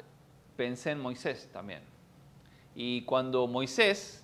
pensé 0.59 0.91
en 0.91 0.99
Moisés 0.99 1.47
también. 1.53 1.79
Y 2.75 3.03
cuando 3.03 3.47
Moisés 3.47 4.21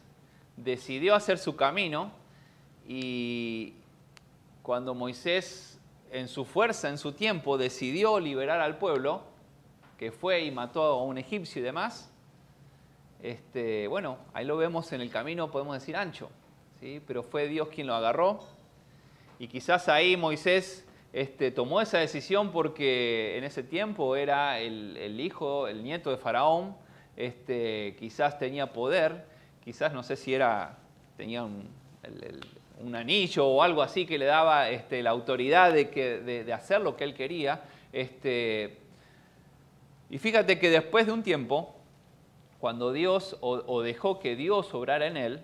decidió 0.57 1.15
hacer 1.15 1.37
su 1.37 1.55
camino, 1.55 2.11
y 2.85 3.73
cuando 4.61 4.93
Moisés 4.93 5.79
en 6.11 6.27
su 6.27 6.43
fuerza, 6.43 6.89
en 6.89 6.97
su 6.97 7.13
tiempo, 7.13 7.57
decidió 7.57 8.19
liberar 8.19 8.59
al 8.59 8.77
pueblo, 8.77 9.21
que 9.97 10.11
fue 10.11 10.43
y 10.43 10.51
mató 10.51 10.83
a 10.83 11.03
un 11.03 11.17
egipcio 11.17 11.61
y 11.61 11.63
demás, 11.63 12.11
este, 13.23 13.87
bueno, 13.87 14.17
ahí 14.33 14.43
lo 14.43 14.57
vemos 14.57 14.91
en 14.91 14.99
el 14.99 15.09
camino, 15.09 15.49
podemos 15.49 15.75
decir 15.75 15.95
ancho, 15.95 16.29
¿sí? 16.81 17.01
pero 17.07 17.23
fue 17.23 17.47
Dios 17.47 17.69
quien 17.69 17.87
lo 17.87 17.95
agarró. 17.95 18.43
Y 19.39 19.47
quizás 19.47 19.87
ahí 19.87 20.17
Moisés 20.17 20.84
este, 21.15 21.49
tomó 21.49 21.79
esa 21.79 21.99
decisión 21.99 22.51
porque 22.51 23.37
en 23.37 23.45
ese 23.45 23.63
tiempo 23.63 24.17
era 24.17 24.59
el, 24.59 25.17
hijo, 25.21 25.69
el 25.69 25.81
nieto 25.81 26.11
de 26.11 26.17
Faraón, 26.17 26.75
este, 27.15 27.95
quizás 27.97 28.37
tenía 28.37 28.73
poder, 28.73 29.23
quizás 29.63 29.93
no 29.93 30.03
sé 30.03 30.17
si 30.17 30.33
era, 30.33 30.77
tenía 31.15 31.45
un, 31.45 31.73
anillo 32.93 33.47
o 33.47 33.63
algo 33.63 33.81
así 33.81 34.05
que 34.05 34.17
le 34.17 34.25
daba 34.25 34.69
este, 34.69 35.01
la 35.01 35.11
autoridad 35.11 35.71
de, 35.71 36.51
hacer 36.53 36.81
lo 36.81 36.97
que 36.97 37.05
él 37.05 37.13
quería. 37.13 37.61
Y 40.09 40.17
fíjate 40.17 40.59
que 40.59 40.69
después 40.69 41.05
de 41.05 41.13
un 41.13 41.23
tiempo, 41.23 41.77
cuando 42.59 42.91
Dios 42.91 43.37
o, 43.39 43.81
dejó 43.83 44.19
que 44.19 44.35
Dios 44.35 44.73
obrara 44.73 45.07
en 45.07 45.15
él, 45.15 45.41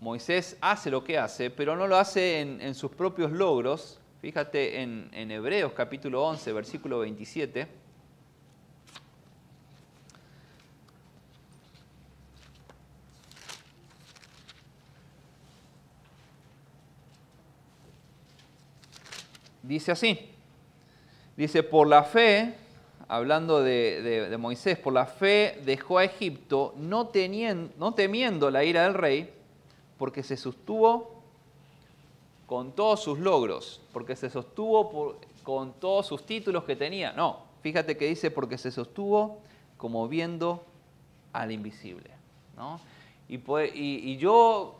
Moisés 0.00 0.56
hace 0.62 0.90
lo 0.90 1.04
que 1.04 1.18
hace, 1.18 1.50
pero 1.50 1.76
no 1.76 1.86
lo 1.86 1.96
hace 1.96 2.40
en, 2.40 2.74
sus 2.74 2.90
propios 2.90 3.30
logros. 3.32 4.00
Fíjate 4.22 4.80
en, 4.80 5.30
Hebreos 5.30 5.72
capítulo 5.74 6.24
11, 6.24 6.52
versículo 6.54 7.00
27. 7.00 7.68
dice 19.62 19.92
así, 19.92 20.18
dice, 21.36 21.62
por 21.62 21.86
la 21.86 22.02
fe, 22.02 22.54
hablando 23.06 23.62
de, 23.62 24.34
Moisés, 24.36 24.76
por 24.76 24.92
la 24.92 25.06
fe 25.06 25.60
dejó 25.64 25.98
a 25.98 26.04
Egipto, 26.04 26.74
no, 26.76 27.06
teniendo, 27.06 27.72
no 27.78 27.94
temiendo 27.94 28.50
la 28.50 28.64
ira 28.64 28.82
del 28.82 28.94
rey, 28.94 29.30
porque 30.00 30.22
se 30.22 30.38
sostuvo 30.38 31.20
con 32.46 32.72
todos 32.72 33.02
sus 33.02 33.18
logros, 33.18 33.82
porque 33.92 34.16
se 34.16 34.30
sostuvo 34.30 35.18
con 35.42 35.74
todos 35.74 36.06
sus 36.06 36.24
títulos 36.24 36.64
que 36.64 36.74
tenía. 36.74 37.12
No, 37.12 37.42
fíjate 37.60 37.98
que 37.98 38.06
dice 38.06 38.30
porque 38.30 38.56
se 38.56 38.70
sostuvo 38.70 39.40
como 39.76 40.08
viendo 40.08 40.64
al 41.34 41.52
invisible. 41.52 42.08
Y, 43.28 44.16
yo, 44.16 44.76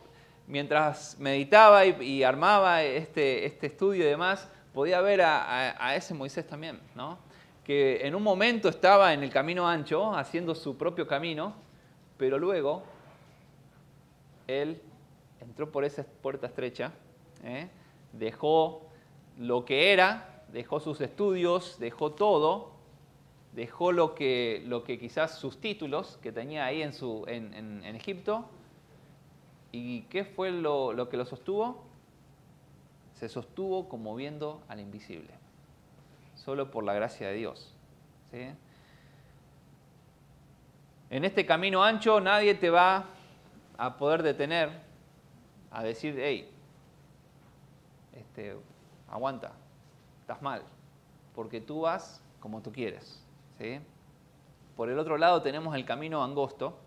mientras 0.47 1.19
meditaba 1.19 1.85
y, 1.85 2.23
armaba 2.23 2.81
este, 2.81 3.45
este 3.45 3.67
estudio 3.67 4.03
y 4.03 4.07
demás, 4.07 4.49
podía 4.73 5.01
ver 5.01 5.21
a, 5.21 5.95
ese 5.95 6.15
Moisés 6.15 6.47
también, 6.47 6.79
¿no? 6.95 7.19
que 7.63 8.07
en 8.07 8.15
un 8.15 8.23
momento 8.23 8.69
estaba 8.69 9.13
en 9.13 9.21
el 9.21 9.29
camino 9.29 9.67
ancho, 9.67 10.15
haciendo 10.15 10.55
su 10.55 10.75
propio 10.75 11.05
camino, 11.05 11.53
pero 12.17 12.39
luego 12.39 12.81
él 14.47 14.81
entró 15.41 15.71
por 15.71 15.83
esa 15.83 16.03
puerta 16.03 16.47
estrecha, 16.47 16.93
¿eh? 17.43 17.67
dejó 18.13 18.87
lo 19.37 19.65
que 19.65 19.91
era, 19.91 20.43
dejó 20.51 20.79
sus 20.79 21.01
estudios, 21.01 21.77
dejó 21.79 22.11
todo, 22.11 22.71
dejó 23.53 23.91
lo 23.91 24.15
que, 24.15 24.63
lo 24.65 24.83
que 24.83 24.99
quizás 24.99 25.37
sus 25.37 25.59
títulos 25.59 26.17
que 26.21 26.31
tenía 26.31 26.65
ahí 26.65 26.81
en, 26.81 26.93
su, 26.93 27.25
en, 27.27 27.83
Egipto. 27.95 28.45
¿Y 29.71 30.01
qué 30.03 30.25
fue 30.25 30.51
lo, 30.51 30.93
lo 30.93 31.09
que 31.09 31.17
lo 31.17 31.25
sostuvo? 31.25 31.91
se 33.21 33.29
sostuvo 33.29 33.87
como 33.87 34.15
viendo 34.15 34.63
al 34.67 34.79
invisible, 34.79 35.29
solo 36.33 36.71
por 36.71 36.83
la 36.83 36.95
gracia 36.95 37.27
de 37.27 37.35
Dios. 37.35 37.71
En 41.11 41.23
este 41.23 41.45
camino 41.45 41.83
ancho 41.83 42.19
nadie 42.19 42.55
te 42.55 42.71
va 42.71 43.05
a 43.77 43.97
poder 43.99 44.23
detener 44.23 44.71
a 45.71 45.83
decir, 45.83 46.15
hey, 46.19 46.49
este, 48.13 48.55
aguanta, 49.09 49.53
estás 50.21 50.41
mal, 50.41 50.63
porque 51.33 51.61
tú 51.61 51.81
vas 51.81 52.21
como 52.39 52.61
tú 52.61 52.71
quieres. 52.71 53.23
Por 54.75 54.89
el 54.89 54.97
otro 54.97 55.17
lado 55.17 55.41
tenemos 55.41 55.75
el 55.75 55.85
camino 55.85 56.23
angosto, 56.23 56.77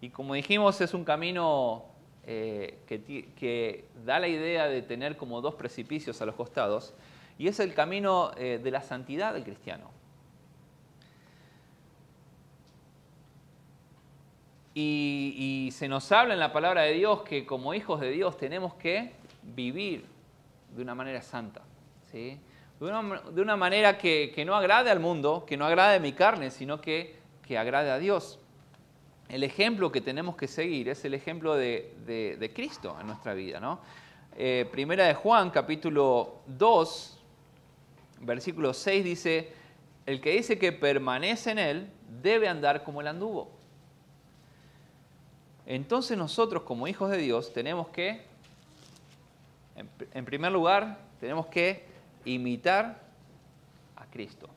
y 0.00 0.10
como 0.10 0.34
dijimos 0.34 0.80
es 0.80 0.94
un 0.94 1.04
camino 1.04 1.84
eh, 2.26 2.78
que, 2.86 3.84
da 4.04 4.18
la 4.18 4.28
idea 4.28 4.66
de 4.66 4.82
tener 4.82 5.16
como 5.16 5.40
dos 5.40 5.54
precipicios 5.54 6.20
a 6.20 6.26
los 6.26 6.34
costados, 6.34 6.94
y 7.38 7.48
es 7.48 7.60
el 7.60 7.72
camino 7.74 8.32
eh, 8.36 8.60
de 8.62 8.70
la 8.70 8.82
santidad 8.82 9.32
del 9.32 9.44
cristiano. 9.44 9.90
Y, 14.74 15.70
se 15.72 15.88
nos 15.88 16.10
habla 16.12 16.34
en 16.34 16.40
la 16.40 16.52
palabra 16.52 16.82
de 16.82 16.92
Dios 16.94 17.22
que 17.22 17.44
como 17.44 17.74
hijos 17.74 18.00
de 18.00 18.10
Dios 18.10 18.36
tenemos 18.36 18.74
que 18.74 19.12
vivir 19.42 20.04
de 20.74 20.82
una 20.82 20.94
manera 20.94 21.22
santa, 21.22 21.62
¿sí? 22.10 22.38
de, 22.80 22.86
una, 23.42 23.56
manera 23.56 23.98
que, 23.98 24.42
no 24.46 24.54
agrade 24.54 24.90
al 24.90 25.00
mundo, 25.00 25.44
que 25.46 25.56
no 25.56 25.66
agrade 25.66 25.96
a 25.96 26.00
mi 26.00 26.12
carne, 26.12 26.50
sino 26.50 26.80
que, 26.80 27.16
que 27.46 27.58
agrade 27.58 27.90
a 27.90 27.98
Dios 27.98 28.38
el 29.32 29.44
ejemplo 29.44 29.90
que 29.90 30.02
tenemos 30.02 30.36
que 30.36 30.46
seguir 30.46 30.90
es 30.90 31.06
el 31.06 31.14
ejemplo 31.14 31.56
de, 31.56 32.52
Cristo 32.54 32.94
en 33.00 33.06
nuestra 33.06 33.32
vida. 33.32 33.58
¿no? 33.60 33.80
Eh, 34.36 34.68
primera 34.70 35.06
de 35.06 35.14
Juan, 35.14 35.48
capítulo 35.48 36.42
2, 36.48 37.18
versículo 38.20 38.74
6 38.74 39.02
dice, 39.02 39.52
el 40.04 40.20
que 40.20 40.32
dice 40.32 40.58
que 40.58 40.72
permanece 40.72 41.50
en 41.50 41.58
él 41.58 41.90
debe 42.22 42.46
andar 42.46 42.84
como 42.84 43.00
el 43.00 43.06
anduvo. 43.06 43.50
Entonces 45.66 46.18
nosotros 46.18 46.62
como 46.62 46.88
hijos 46.88 47.10
de 47.10 47.18
Dios 47.18 47.52
tenemos 47.52 47.88
que, 47.88 48.22
en 50.12 50.24
primer 50.24 50.52
lugar, 50.52 50.98
tenemos 51.20 51.46
que 51.46 51.84
imitar 52.24 53.00
a 53.96 54.06
Cristo. 54.06 54.48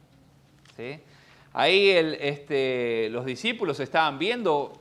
Ahí 1.54 1.90
este, 1.90 3.10
los 3.12 3.26
discípulos 3.26 3.80
estaban 3.80 4.20
viendo 4.20 4.74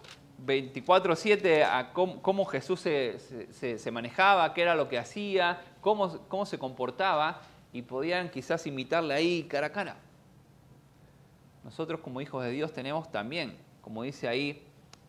24/7 0.45 1.63
a 1.63 1.93
cómo, 1.93 2.45
Jesús 2.47 2.81
se, 2.81 3.91
manejaba, 3.93 4.53
qué 4.55 4.63
era 4.63 4.75
lo 4.75 4.89
que 4.89 4.99
hacía, 4.99 5.63
cómo, 5.81 6.19
cómo 6.29 6.47
se 6.47 6.59
comportaba 6.59 7.43
y 7.73 7.83
podían 7.83 8.31
quizás 8.31 8.67
imitarle 8.67 9.15
ahí 9.15 9.45
cara 9.45 9.69
a 9.69 9.73
cara. 9.73 9.97
Nosotros 11.63 12.01
como 12.01 12.21
hijos 12.21 12.43
de 12.45 12.51
Dios 12.51 12.73
tenemos 12.73 13.11
también, 13.11 13.57
como 13.81 14.03
dice 14.03 14.27
ahí 14.27 14.64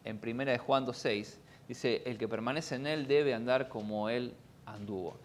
en 0.05 0.19
1 0.23 0.45
de 0.45 0.57
Juan 0.57 0.85
2.6, 0.85 1.37
dice, 1.67 2.03
el 2.05 2.17
que 2.17 2.27
permanece 2.27 2.75
en 2.75 2.87
él 2.87 3.07
debe 3.07 3.33
andar 3.33 3.67
como 3.67 4.07
él 4.07 4.33
anduvo. 4.65 5.17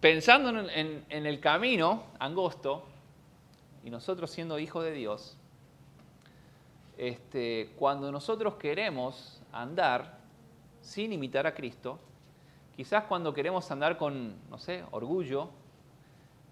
Pensando 0.00 0.50
en, 0.70 1.04
en 1.08 1.26
el 1.26 1.40
camino 1.40 2.04
angosto, 2.18 2.84
y 3.84 3.90
nosotros 3.90 4.30
siendo 4.30 4.58
hijos 4.58 4.84
de 4.84 4.92
Dios, 4.92 5.36
este, 6.96 7.72
cuando 7.76 8.10
nosotros 8.10 8.54
queremos 8.54 9.40
andar 9.52 10.18
sin 10.80 11.12
imitar 11.12 11.46
a 11.46 11.54
Cristo, 11.54 11.98
quizás 12.74 13.04
cuando 13.04 13.34
queremos 13.34 13.70
andar 13.70 13.98
con, 13.98 14.36
no 14.48 14.58
sé, 14.58 14.84
orgullo, 14.92 15.50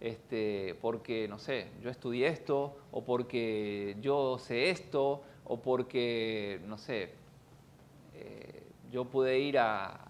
este, 0.00 0.76
porque, 0.80 1.28
no 1.28 1.38
sé, 1.38 1.68
yo 1.83 1.90
estudié 1.90 2.28
esto, 2.28 2.76
o 2.90 3.04
porque 3.04 3.96
yo 4.00 4.38
sé 4.38 4.70
esto, 4.70 5.22
o 5.44 5.61
porque, 5.61 6.61
no 6.66 6.78
sé, 6.78 7.14
eh, 8.14 8.62
yo 8.90 9.04
pude 9.04 9.38
ir 9.38 9.59
a 9.59 10.00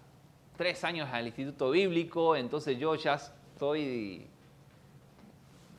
tres 0.57 0.83
años 0.83 1.09
al 1.11 1.27
Instituto 1.27 1.71
Bíblico, 1.71 2.35
entonces 2.35 2.77
yo 2.77 2.95
ya 2.95 3.15
estoy 3.15 4.27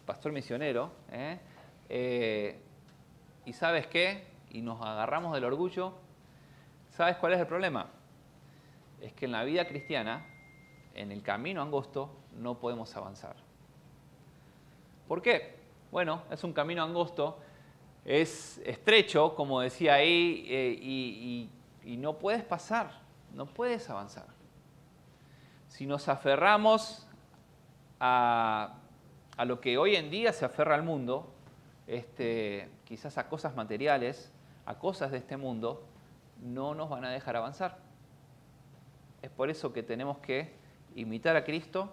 pastor 0.05 0.33
misionero. 0.33 0.91
¿eh? 1.11 1.39
Eh, 1.89 2.61
y 3.45 3.53
sabes 3.53 3.87
qué? 3.87 4.37
y 4.57 4.63
nos 4.63 4.81
agarramos 4.81 5.35
del 5.35 5.45
orgullo, 5.45 5.93
¿sabes 6.91 7.17
cuál 7.17 7.35
es 7.35 7.41
el 7.41 7.47
problema? 7.47 7.91
Es 9.03 9.13
que 9.13 9.27
en 9.27 9.33
la 9.33 9.45
vida 9.45 9.67
cristiana, 9.67 10.25
en 10.95 11.13
el 11.13 11.23
camino 11.23 11.61
angosto, 11.61 12.11
no 12.33 12.59
podemos 12.59 12.97
avanzar. 12.97 13.37
¿Por 15.09 15.23
qué? 15.23 15.57
Bueno, 15.93 16.23
es 16.31 16.43
un 16.43 16.53
camino 16.53 16.83
angosto, 16.83 17.39
es 18.05 18.59
estrecho, 18.65 19.35
como 19.35 19.61
decía 19.61 19.95
ahí, 19.95 20.45
eh, 20.49 20.79
y, 20.81 21.51
no 21.99 22.19
puedes 22.19 22.43
pasar, 22.43 22.91
no 23.33 23.47
puedes 23.47 23.89
avanzar. 23.89 24.27
Si 25.69 25.87
nos 25.87 26.09
aferramos 26.09 27.07
a, 28.01 28.75
a 29.37 29.45
lo 29.45 29.61
que 29.61 29.79
hoy 29.79 29.95
en 29.95 30.11
día 30.11 30.33
se 30.33 30.45
aferra 30.45 30.75
al 30.75 30.83
mundo, 30.83 31.33
este, 31.87 32.69
quizás 32.85 33.19
a 33.19 33.29
cosas 33.29 33.55
materiales, 33.55 34.33
a 34.67 34.79
cosas 34.79 35.13
de 35.13 35.19
este 35.19 35.37
mundo, 35.37 35.85
no 36.43 36.75
nos 36.75 36.91
van 36.91 37.05
a 37.05 37.11
dejar 37.11 37.37
avanzar. 37.37 37.79
Es 39.23 39.31
por 39.31 39.49
eso 39.49 39.73
que 39.73 39.85
tenemos 39.85 40.19
que 40.19 40.53
imitar 40.97 41.37
a 41.37 41.45
Cristo 41.45 41.93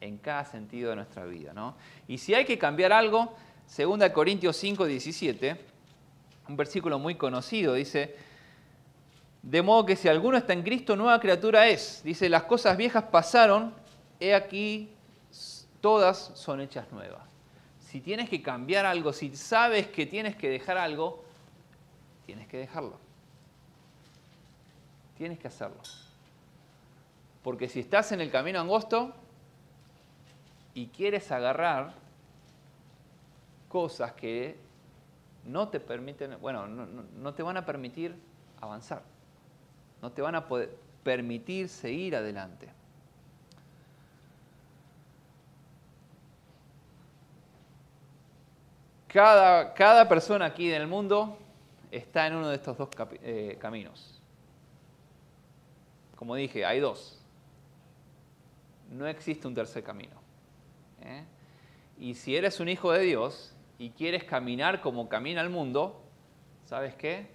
en 0.00 0.18
cada 0.18 0.44
sentido 0.44 0.90
de 0.90 0.96
nuestra 0.96 1.24
vida. 1.24 1.52
¿no? 1.52 1.76
Y 2.08 2.18
si 2.18 2.34
hay 2.34 2.44
que 2.44 2.58
cambiar 2.58 2.92
algo, 2.92 3.34
2 3.76 4.10
Corintios 4.10 4.56
5, 4.56 4.86
17, 4.86 5.60
un 6.48 6.56
versículo 6.56 6.98
muy 6.98 7.14
conocido, 7.14 7.74
dice, 7.74 8.16
de 9.42 9.62
modo 9.62 9.86
que 9.86 9.96
si 9.96 10.08
alguno 10.08 10.36
está 10.36 10.52
en 10.52 10.62
Cristo, 10.62 10.96
nueva 10.96 11.20
criatura 11.20 11.68
es. 11.68 12.02
Dice, 12.04 12.28
las 12.28 12.44
cosas 12.44 12.76
viejas 12.76 13.04
pasaron, 13.04 13.72
he 14.18 14.34
aquí, 14.34 14.90
todas 15.80 16.32
son 16.34 16.60
hechas 16.60 16.90
nuevas. 16.92 17.22
Si 17.78 18.00
tienes 18.00 18.28
que 18.28 18.42
cambiar 18.42 18.86
algo, 18.86 19.12
si 19.12 19.34
sabes 19.36 19.88
que 19.88 20.06
tienes 20.06 20.36
que 20.36 20.48
dejar 20.48 20.78
algo, 20.78 21.24
tienes 22.26 22.46
que 22.46 22.58
dejarlo. 22.58 22.98
Tienes 25.16 25.38
que 25.38 25.48
hacerlo. 25.48 25.80
Porque 27.42 27.68
si 27.68 27.80
estás 27.80 28.12
en 28.12 28.20
el 28.20 28.30
camino 28.30 28.60
angosto 28.60 29.14
y 30.80 30.86
quieres 30.86 31.30
agarrar 31.30 31.92
cosas 33.68 34.12
que 34.12 34.56
no 35.44 35.68
te 35.68 35.78
permiten, 35.78 36.40
bueno, 36.40 36.66
no, 36.66 37.34
te 37.34 37.42
van 37.42 37.58
a 37.58 37.66
permitir 37.66 38.16
avanzar. 38.62 39.02
No 40.00 40.10
te 40.10 40.22
van 40.22 40.36
a 40.36 40.48
permitir 41.02 41.68
seguir 41.68 42.16
adelante. 42.16 42.66
Cada, 49.06 49.74
cada 49.74 50.08
persona 50.08 50.46
aquí 50.46 50.72
en 50.72 50.80
el 50.80 50.88
mundo 50.88 51.36
está 51.90 52.26
en 52.26 52.36
uno 52.36 52.48
de 52.48 52.54
estos 52.54 52.78
dos 52.78 52.88
eh, 53.20 53.58
caminos. 53.60 54.18
Como 56.16 56.36
dije, 56.36 56.64
hay 56.64 56.80
dos. 56.80 57.20
No 58.90 59.06
existe 59.06 59.46
un 59.46 59.54
tercer 59.54 59.84
camino. 59.84 60.19
¿Eh? 61.02 61.24
Y 61.98 62.14
si 62.14 62.36
eres 62.36 62.60
un 62.60 62.68
hijo 62.68 62.92
de 62.92 63.00
Dios 63.00 63.54
y 63.78 63.90
quieres 63.90 64.24
caminar 64.24 64.80
como 64.80 65.08
camina 65.08 65.40
el 65.40 65.50
mundo, 65.50 66.00
¿sabes 66.64 66.94
qué? 66.94 67.28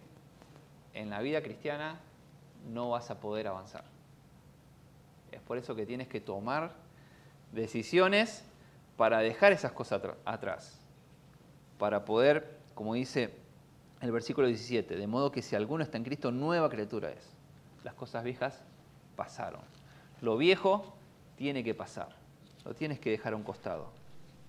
En 0.93 1.09
la 1.09 1.21
vida 1.21 1.41
cristiana 1.41 1.99
no 2.71 2.89
vas 2.89 3.11
a 3.11 3.19
poder 3.19 3.47
avanzar. 3.47 3.83
Es 5.31 5.41
por 5.41 5.57
eso 5.57 5.75
que 5.75 5.85
tienes 5.85 6.07
que 6.07 6.21
tomar 6.21 6.73
decisiones 7.51 8.43
para 8.97 9.19
dejar 9.19 9.51
esas 9.51 9.71
cosas 9.71 10.01
atrás, 10.23 10.79
para 11.77 12.05
poder, 12.05 12.57
como 12.73 12.93
dice 12.93 13.33
el 14.01 14.11
versículo 14.11 14.47
17, 14.47 14.95
de 14.95 15.07
modo 15.07 15.31
que 15.31 15.41
si 15.41 15.55
alguno 15.55 15.83
está 15.83 15.97
en 15.97 16.03
Cristo, 16.03 16.31
nueva 16.31 16.69
criatura 16.69 17.11
es. 17.11 17.35
Las 17.83 17.93
cosas 17.93 18.23
viejas 18.23 18.63
pasaron. 19.15 19.61
Lo 20.21 20.37
viejo 20.37 20.95
tiene 21.35 21.63
que 21.63 21.73
pasar, 21.73 22.15
lo 22.65 22.73
tienes 22.73 22.99
que 22.99 23.11
dejar 23.11 23.33
a 23.33 23.35
un 23.35 23.43
costado, 23.43 23.89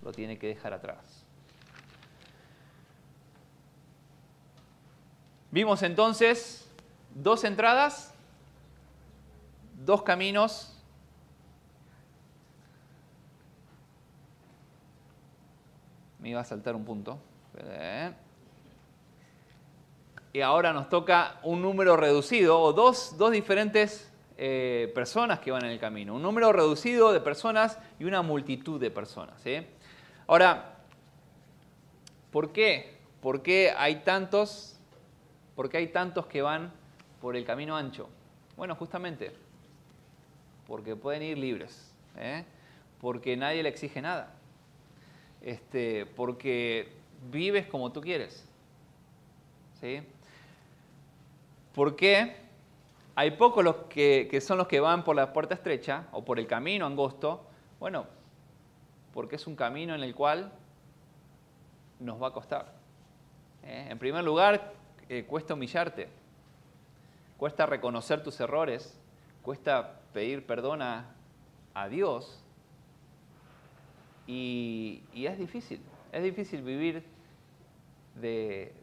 lo 0.01 0.11
tiene 0.11 0.37
que 0.37 0.47
dejar 0.47 0.73
atrás. 0.73 1.23
Vimos 5.51 5.81
entonces 5.83 6.69
dos 7.15 7.43
entradas, 7.43 8.13
dos 9.85 10.03
caminos. 10.03 10.73
Me 16.19 16.29
iba 16.29 16.41
a 16.41 16.43
saltar 16.43 16.75
un 16.75 16.83
punto. 16.83 17.17
¿eh? 17.59 18.11
y 20.37 20.41
ahora 20.41 20.71
nos 20.71 20.87
toca 20.87 21.39
un 21.41 21.63
número 21.63 21.97
reducido 21.97 22.59
o 22.59 22.71
dos, 22.71 23.15
diferentes 23.31 24.07
eh, 24.37 24.91
personas 24.93 25.39
que 25.39 25.51
van 25.51 25.65
en 25.65 25.71
el 25.71 25.79
camino. 25.79 26.15
Un 26.15 26.21
número 26.21 26.53
reducido 26.53 27.11
de 27.11 27.19
personas 27.19 27.79
y 27.99 28.05
una 28.05 28.21
multitud 28.21 28.79
de 28.79 28.91
personas. 28.91 29.43
Ahora, 30.27 30.77
¿por 32.31 32.51
qué? 32.51 32.97
¿Por 33.21 33.41
qué 33.41 33.73
hay 33.75 33.97
tantos? 33.97 34.79
¿Por 35.55 35.69
qué 35.69 35.77
hay 35.77 35.87
tantos 35.87 36.27
que 36.27 36.41
van 36.41 36.71
por 37.19 37.35
el 37.35 37.45
camino 37.45 37.75
ancho? 37.75 38.09
Bueno, 38.55 38.75
justamente 38.75 39.31
porque 40.67 40.95
pueden 40.95 41.23
ir 41.23 41.37
libres, 41.37 41.93
¿eh? 42.17 42.43
porque 42.99 43.37
nadie 43.37 43.63
le 43.63 43.69
exige 43.69 44.01
nada, 44.01 44.35
este, 45.41 46.05
porque 46.05 46.91
vives 47.31 47.67
como 47.67 47.91
tú 47.91 48.01
quieres. 48.01 48.45
¿sí? 49.79 50.01
¿Por 51.73 51.95
qué? 51.95 52.46
Hay 53.19 53.31
pocos 53.31 53.63
los 53.63 53.75
que, 53.89 54.39
son 54.41 54.59
los 54.59 54.67
que 54.67 54.79
van 54.79 55.03
por 55.03 55.15
la 55.15 55.33
puerta 55.33 55.55
estrecha 55.55 56.05
o 56.11 56.23
por 56.23 56.37
el 56.37 56.45
camino 56.45 56.85
angosto. 56.85 57.47
Bueno, 57.79 58.05
porque 59.11 59.37
es 59.37 59.47
un 59.47 59.55
camino 59.55 59.95
en 59.95 60.03
el 60.03 60.13
cual 60.13 60.51
nos 61.99 62.21
va 62.21 62.27
a 62.27 62.31
costar. 62.31 62.75
¿eh? 63.63 63.87
En 63.89 63.97
primer 63.97 64.23
lugar, 64.23 64.71
eh, 65.09 65.25
cuesta 65.25 65.55
humillarte, 65.55 66.09
cuesta 67.37 67.65
reconocer 67.65 68.21
tus 68.21 68.39
errores, 68.39 69.01
cuesta 69.41 69.99
pedir 70.13 70.45
perdón 70.45 70.83
a, 70.83 71.15
Dios 71.89 72.43
y, 74.27 75.01
es 75.15 75.39
difícil, 75.39 75.81
es 76.11 76.23
difícil 76.23 76.61
vivir 76.61 77.03
de, 78.13 78.75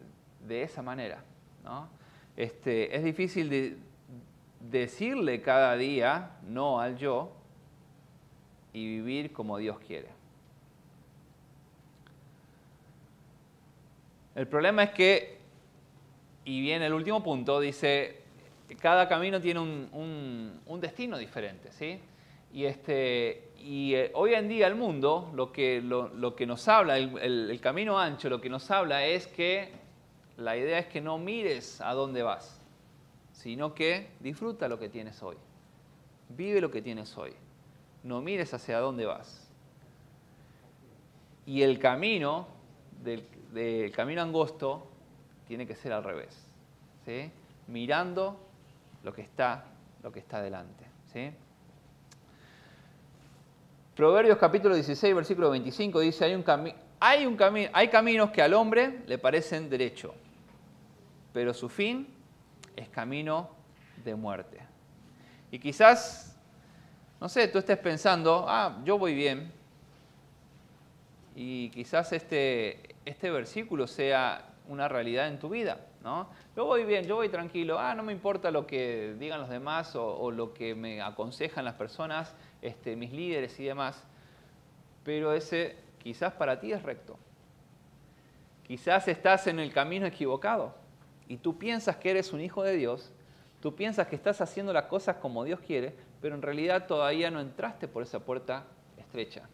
de 0.44 0.62
esa 0.64 0.82
manera. 0.82 1.22
¿no? 1.62 1.88
Este, 2.36 2.96
es 2.96 3.04
difícil 3.04 3.78
decirle 4.70 5.42
cada 5.42 5.76
día 5.76 6.38
no 6.46 6.80
al 6.80 6.96
yo 6.96 7.32
y 8.72 8.86
vivir 8.86 9.32
como 9.32 9.58
Dios 9.58 9.78
quiere. 9.78 10.08
El 14.34 14.48
problema 14.48 14.82
es 14.82 14.90
que, 14.90 15.38
y 16.44 16.60
viene 16.60 16.86
el 16.86 16.92
último 16.92 17.22
punto, 17.22 17.60
dice, 17.60 18.22
cada 18.80 19.08
camino 19.08 19.40
tiene 19.40 19.60
un, 19.60 20.80
destino 20.80 21.16
diferente, 21.18 21.70
¿sí? 21.70 22.00
Y, 22.52 22.64
este, 22.64 23.50
y 23.58 23.94
eh, 23.94 24.10
hoy 24.14 24.34
en 24.34 24.48
día 24.48 24.66
el 24.66 24.74
mundo, 24.74 25.30
lo 25.34 25.52
que, 25.52 25.80
lo, 25.80 26.34
que 26.34 26.46
nos 26.46 26.66
habla, 26.66 26.98
el, 26.98 27.58
camino 27.60 27.98
ancho, 27.98 28.28
lo 28.28 28.40
que 28.40 28.48
nos 28.48 28.70
habla 28.70 29.06
es 29.06 29.28
que 29.28 29.70
la 30.36 30.56
idea 30.56 30.80
es 30.80 30.86
que 30.86 31.00
no 31.00 31.16
mires 31.16 31.80
a 31.80 31.94
dónde 31.94 32.24
vas, 32.24 32.60
sino 33.44 33.74
que 33.74 34.08
disfruta 34.20 34.68
lo 34.68 34.78
que 34.78 34.88
tienes 34.88 35.22
hoy. 35.22 35.36
Vive 36.30 36.62
lo 36.62 36.70
que 36.70 36.80
tienes 36.80 37.14
hoy. 37.18 37.34
No 38.02 38.22
mires 38.22 38.54
hacia 38.54 38.78
dónde 38.78 39.04
vas. 39.04 39.50
Y 41.44 41.60
el 41.60 41.78
camino 41.78 42.46
del, 43.02 43.92
camino 43.92 44.22
angosto 44.22 44.86
tiene 45.46 45.66
que 45.66 45.74
ser 45.74 45.92
al 45.92 46.02
revés. 46.02 46.42
Mirando 47.66 48.40
lo 49.02 49.12
que 49.12 49.20
está, 49.20 49.66
lo 50.02 50.10
que 50.10 50.20
está 50.20 50.40
delante. 50.40 50.86
Proverbios 53.94 54.38
capítulo 54.38 54.74
16, 54.74 55.14
versículo 55.14 55.50
25 55.50 56.00
dice, 56.00 56.24
hay, 56.24 56.34
un 56.34 56.44
hay, 56.98 57.26
un 57.26 57.36
hay 57.74 57.88
caminos 57.88 58.30
que 58.30 58.40
al 58.40 58.54
hombre 58.54 59.02
le 59.06 59.18
parecen 59.18 59.68
derecho, 59.68 60.14
pero 61.34 61.52
su 61.52 61.68
fin 61.68 62.13
es 62.76 62.88
camino 62.88 63.50
de 64.04 64.14
muerte. 64.14 64.58
Y 65.50 65.58
quizás, 65.58 66.36
no 67.20 67.28
sé, 67.28 67.48
tú 67.48 67.58
estés 67.58 67.78
pensando, 67.78 68.44
ah, 68.48 68.80
yo 68.84 68.98
voy 68.98 69.14
bien, 69.14 69.52
y 71.34 71.70
quizás 71.70 72.12
este, 72.12 72.96
este 73.04 73.30
versículo 73.30 73.86
sea 73.86 74.50
una 74.68 74.88
realidad 74.88 75.28
en 75.28 75.38
tu 75.38 75.48
vida. 75.48 75.78
¿no? 76.02 76.28
Yo 76.54 76.66
voy 76.66 76.84
bien, 76.84 77.06
yo 77.06 77.16
voy 77.16 77.28
tranquilo, 77.28 77.78
ah, 77.78 77.94
no 77.94 78.02
me 78.02 78.12
importa 78.12 78.50
lo 78.50 78.66
que 78.66 79.16
digan 79.18 79.40
los 79.40 79.48
demás 79.48 79.96
o, 79.96 80.30
lo 80.30 80.52
que 80.52 80.74
me 80.74 81.00
aconsejan 81.00 81.64
las 81.64 81.74
personas, 81.74 82.34
este, 82.62 82.94
mis 82.94 83.12
líderes 83.12 83.58
y 83.58 83.64
demás, 83.64 84.04
pero 85.02 85.32
ese 85.32 85.76
quizás 85.98 86.32
para 86.34 86.60
ti 86.60 86.72
es 86.72 86.82
recto. 86.82 87.18
Quizás 88.66 89.08
estás 89.08 89.46
en 89.46 89.58
el 89.58 89.72
camino 89.72 90.06
equivocado 90.06 90.74
y 91.28 91.38
tú 91.38 91.58
piensas 91.58 91.96
que 91.96 92.10
eres 92.10 92.32
un 92.32 92.40
hijo 92.40 92.62
de 92.62 92.76
Dios, 92.76 93.10
tú 93.60 93.74
piensas 93.74 94.06
que 94.08 94.16
estás 94.16 94.40
haciendo 94.40 94.72
las 94.72 94.84
cosas 94.84 95.16
como 95.16 95.44
Dios 95.44 95.60
quiere, 95.60 95.94
pero 96.20 96.34
en 96.34 96.42
realidad 96.42 96.86
todavía 96.86 97.30
no 97.30 97.40
entraste 97.40 97.88
por 97.88 98.02
esa 98.02 98.20
puerta 98.20 98.64
estrecha. 98.98 99.48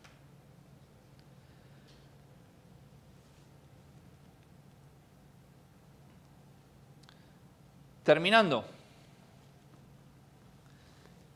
Terminando, 8.03 8.65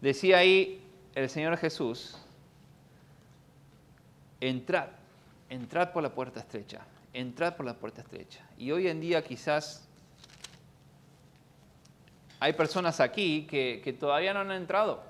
decía 0.01 0.39
ahí 0.39 0.83
el 1.15 1.31
Señor 1.31 1.57
Jesús, 1.57 2.17
entrad, 4.41 4.89
entrad 5.49 5.93
por 5.93 6.03
la 6.03 6.13
puerta 6.15 6.41
estrecha, 6.41 6.81
entrad 7.13 7.55
por 7.55 7.67
la 7.67 7.75
puerta 7.75 8.01
estrecha. 8.01 8.45
Y 8.59 8.73
hoy 8.73 8.89
en 8.89 9.01
día 9.01 9.23
quizás 9.23 9.87
hay 12.45 12.53
personas 12.53 13.01
aquí 13.01 13.47
que, 13.49 13.97
todavía 13.99 14.35
no 14.35 14.41
han 14.41 14.53
entrado, 14.53 15.03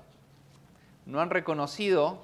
no 1.05 1.19
han 1.19 1.29
reconocido, 1.29 2.19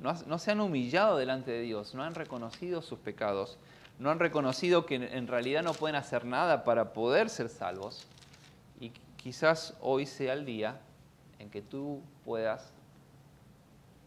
no, 0.00 0.14
no, 0.26 0.38
se 0.40 0.50
han 0.50 0.60
humillado 0.60 1.16
delante 1.16 1.52
de 1.52 1.60
Dios, 1.60 1.94
no 1.94 2.02
han 2.02 2.16
reconocido 2.16 2.82
sus 2.82 2.98
pecados, 2.98 3.56
no 4.00 4.10
han 4.10 4.18
reconocido 4.18 4.84
que 4.84 4.96
en 4.96 5.28
realidad 5.28 5.62
no 5.62 5.74
pueden 5.74 5.94
hacer 5.94 6.24
nada 6.24 6.64
para 6.64 6.92
poder 6.92 7.30
ser 7.30 7.48
salvos 7.48 8.06
quizás 9.16 9.76
hoy 9.80 10.06
sea 10.06 10.32
el 10.32 10.44
día 10.44 10.80
en 11.38 11.50
que 11.50 11.62
tú 11.62 12.02
puedas 12.24 12.72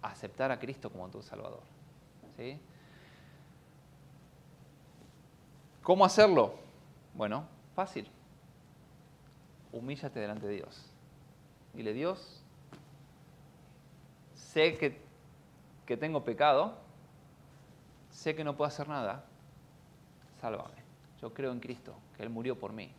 aceptar 0.02 0.52
a 0.52 0.60
Cristo 0.60 0.89
como 0.89 1.08
tu 1.10 1.22
Salvador. 1.22 1.62
¿sí? 2.36 2.60
¿Cómo 5.84 6.04
hacerlo? 6.04 6.56
Bueno, 7.14 7.45
fácil. 7.76 8.10
Humíllate 9.72 10.19
delante 10.19 10.47
de 10.47 10.55
Dios. 10.55 10.86
Dile, 11.74 11.93
Dios, 11.93 12.41
sé 14.36 14.78
que, 14.78 14.99
que 15.86 15.95
tengo 15.95 16.24
pecado, 16.24 16.76
sé 18.09 18.36
que 18.36 18.43
no 18.43 18.57
puedo 18.57 18.67
hacer 18.67 18.88
nada, 18.88 19.24
sálvame. 20.41 20.82
Yo 21.22 21.34
creo 21.34 21.51
en 21.51 21.59
Cristo, 21.59 21.95
que 22.17 22.24
Él 22.24 22.30
murió 22.30 22.59
por 22.59 22.74
mí. 22.74 22.91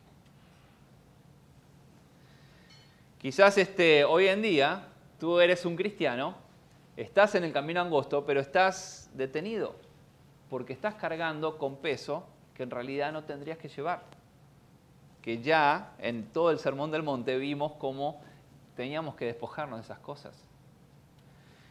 Quizás 3.18 3.58
este, 3.58 4.04
hoy 4.04 4.26
en 4.26 4.42
día 4.42 4.88
tú 5.20 5.38
eres 5.40 5.66
un 5.66 5.76
cristiano, 5.76 6.34
estás 6.96 7.34
en 7.34 7.44
el 7.44 7.52
camino 7.52 7.80
angosto, 7.80 8.24
pero 8.24 8.40
estás 8.40 9.10
detenido 9.14 9.76
porque 10.52 10.72
estás 10.74 10.96
cargando 10.96 11.56
con 11.56 11.76
peso 11.76 12.26
que 12.54 12.62
en 12.62 12.70
realidad 12.70 13.10
no 13.10 13.24
tendrías 13.24 13.56
que 13.56 13.68
llevar. 13.68 14.02
Que 15.22 15.40
ya 15.40 15.94
en 15.98 16.26
todo 16.32 16.50
el 16.50 16.58
Sermón 16.58 16.90
del 16.90 17.02
Monte 17.02 17.38
vimos 17.38 17.72
cómo 17.78 18.20
teníamos 18.76 19.14
que 19.14 19.24
despojarnos 19.26 19.78
de 19.78 19.84
esas 19.84 19.98
cosas. 20.00 20.36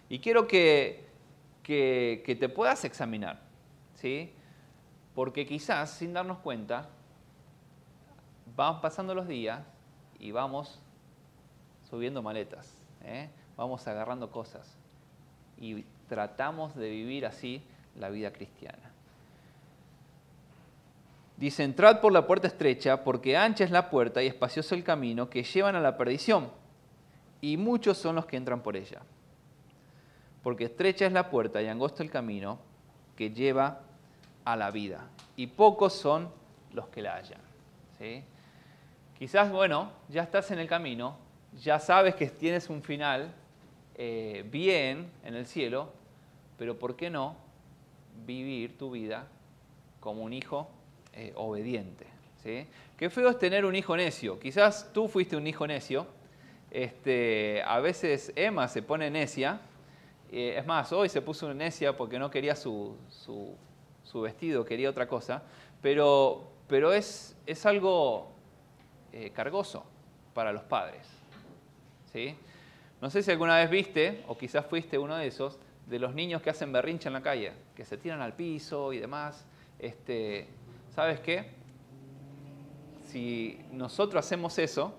Y 0.10 0.20
quiero 0.20 0.48
que, 0.48 1.06
que, 1.64 2.38
te 2.40 2.50
puedas 2.50 2.84
examinar, 2.86 3.40
¿sí? 3.96 4.34
Porque 5.14 5.46
quizás 5.46 5.92
sin 5.92 6.14
darnos 6.14 6.40
cuenta, 6.40 6.90
vamos 8.56 8.82
pasando 8.82 9.14
los 9.14 9.28
días 9.28 9.62
y 10.20 10.32
vamos 10.32 10.82
subiendo 11.90 12.22
maletas, 12.22 12.74
¿eh? 13.04 13.30
vamos 13.58 13.88
agarrando 13.88 14.32
cosas 14.32 14.78
y 15.58 15.84
tratamos 16.08 16.76
de 16.76 16.90
vivir 16.90 17.26
así 17.26 17.64
la 17.96 18.10
vida 18.10 18.34
cristiana. 18.34 18.91
Dice, 21.42 21.64
entrad 21.64 22.02
por 22.02 22.14
la 22.14 22.28
puerta 22.28 22.46
estrecha, 22.46 23.04
porque 23.04 23.36
ancha 23.36 23.64
es 23.64 23.72
la 23.72 23.90
puerta 23.90 24.22
y 24.22 24.28
espacioso 24.28 24.76
el 24.76 24.84
camino 24.84 25.28
que 25.28 25.42
llevan 25.42 25.76
a 25.76 25.80
la 25.80 25.98
perdición, 25.98 26.52
y 27.42 27.58
muchos 27.58 27.98
son 27.98 28.16
los 28.16 28.28
que 28.28 28.38
entran 28.38 28.62
por 28.62 28.78
ella. 28.78 29.02
Porque 30.44 30.66
estrecha 30.66 31.08
es 31.08 31.12
la 31.12 31.32
puerta 31.32 31.60
y 31.60 31.68
angosto 31.68 32.04
el 32.04 32.12
camino 32.12 32.60
que 33.16 33.32
lleva 33.32 33.80
a 34.46 34.56
la 34.56 34.70
vida, 34.70 35.08
y 35.36 35.48
pocos 35.48 35.94
son 35.94 36.30
los 36.74 36.90
que 36.90 37.02
la 37.02 37.16
hallan. 37.16 37.42
Quizás, 39.18 39.52
bueno, 39.52 39.90
ya 40.10 40.22
estás 40.22 40.52
en 40.52 40.60
el 40.60 40.68
camino, 40.68 41.18
ya 41.60 41.80
sabes 41.80 42.14
que 42.14 42.28
tienes 42.28 42.70
un 42.70 42.84
final 42.84 43.34
eh, 43.96 44.48
bien 44.52 45.10
en 45.24 45.34
el 45.34 45.48
cielo, 45.48 45.92
pero 46.60 46.78
¿por 46.78 46.96
qué 46.96 47.10
no 47.10 47.36
vivir 48.28 48.78
tu 48.78 48.92
vida 48.92 49.26
como 50.00 50.22
un 50.22 50.34
hijo 50.34 50.70
eh, 51.14 51.34
obediente? 51.36 52.06
¿sí? 52.44 52.68
Qué 52.98 53.10
feo 53.10 53.30
es 53.30 53.38
tener 53.38 53.66
un 53.66 53.76
hijo 53.76 53.96
necio. 53.96 54.40
Quizás 54.40 54.92
tú 54.94 55.08
fuiste 55.08 55.36
un 55.36 55.48
hijo 55.48 55.66
necio. 55.68 56.08
Este, 56.70 57.62
a 57.66 57.80
veces 57.80 58.32
Emma 58.36 58.68
se 58.68 58.82
pone 58.82 59.10
necia. 59.10 59.62
Eh, 60.32 60.56
es 60.58 60.66
más, 60.66 60.92
hoy 60.94 61.10
se 61.10 61.22
puso 61.22 61.54
necia 61.54 61.96
porque 61.98 62.18
no 62.18 62.32
quería 62.32 62.56
su, 62.56 62.96
vestido, 64.14 64.66
quería 64.66 64.90
otra 64.90 65.08
cosa. 65.08 65.44
Pero, 65.82 66.52
pero 66.68 66.94
es, 66.94 67.36
es 67.46 67.66
algo 67.66 68.32
cargoso 69.34 69.84
para 70.34 70.54
los 70.54 70.64
padres. 70.64 71.22
No 73.02 73.10
sé 73.10 73.24
si 73.24 73.32
alguna 73.32 73.58
vez 73.58 73.70
viste, 73.70 74.24
o 74.28 74.38
quizás 74.38 74.66
fuiste 74.66 74.98
uno 74.98 75.16
de 75.16 75.28
esos, 75.28 75.58
de 75.88 75.98
los 75.98 76.14
niños 76.14 76.42
que 76.42 76.50
hacen 76.50 76.72
berrincha 76.72 77.10
en 77.10 77.14
la 77.14 77.22
calle, 77.22 77.54
que 77.76 77.86
se 77.86 77.98
tiran 77.98 78.22
al 78.22 78.34
piso 78.34 78.92
y 78.94 79.00
demás. 79.00 79.46
Este, 79.80 80.48
¿Sabes 80.92 81.22
qué? 81.22 81.50
Si 83.06 83.64
nosotros 83.72 84.26
hacemos 84.26 84.60
eso, 84.60 84.94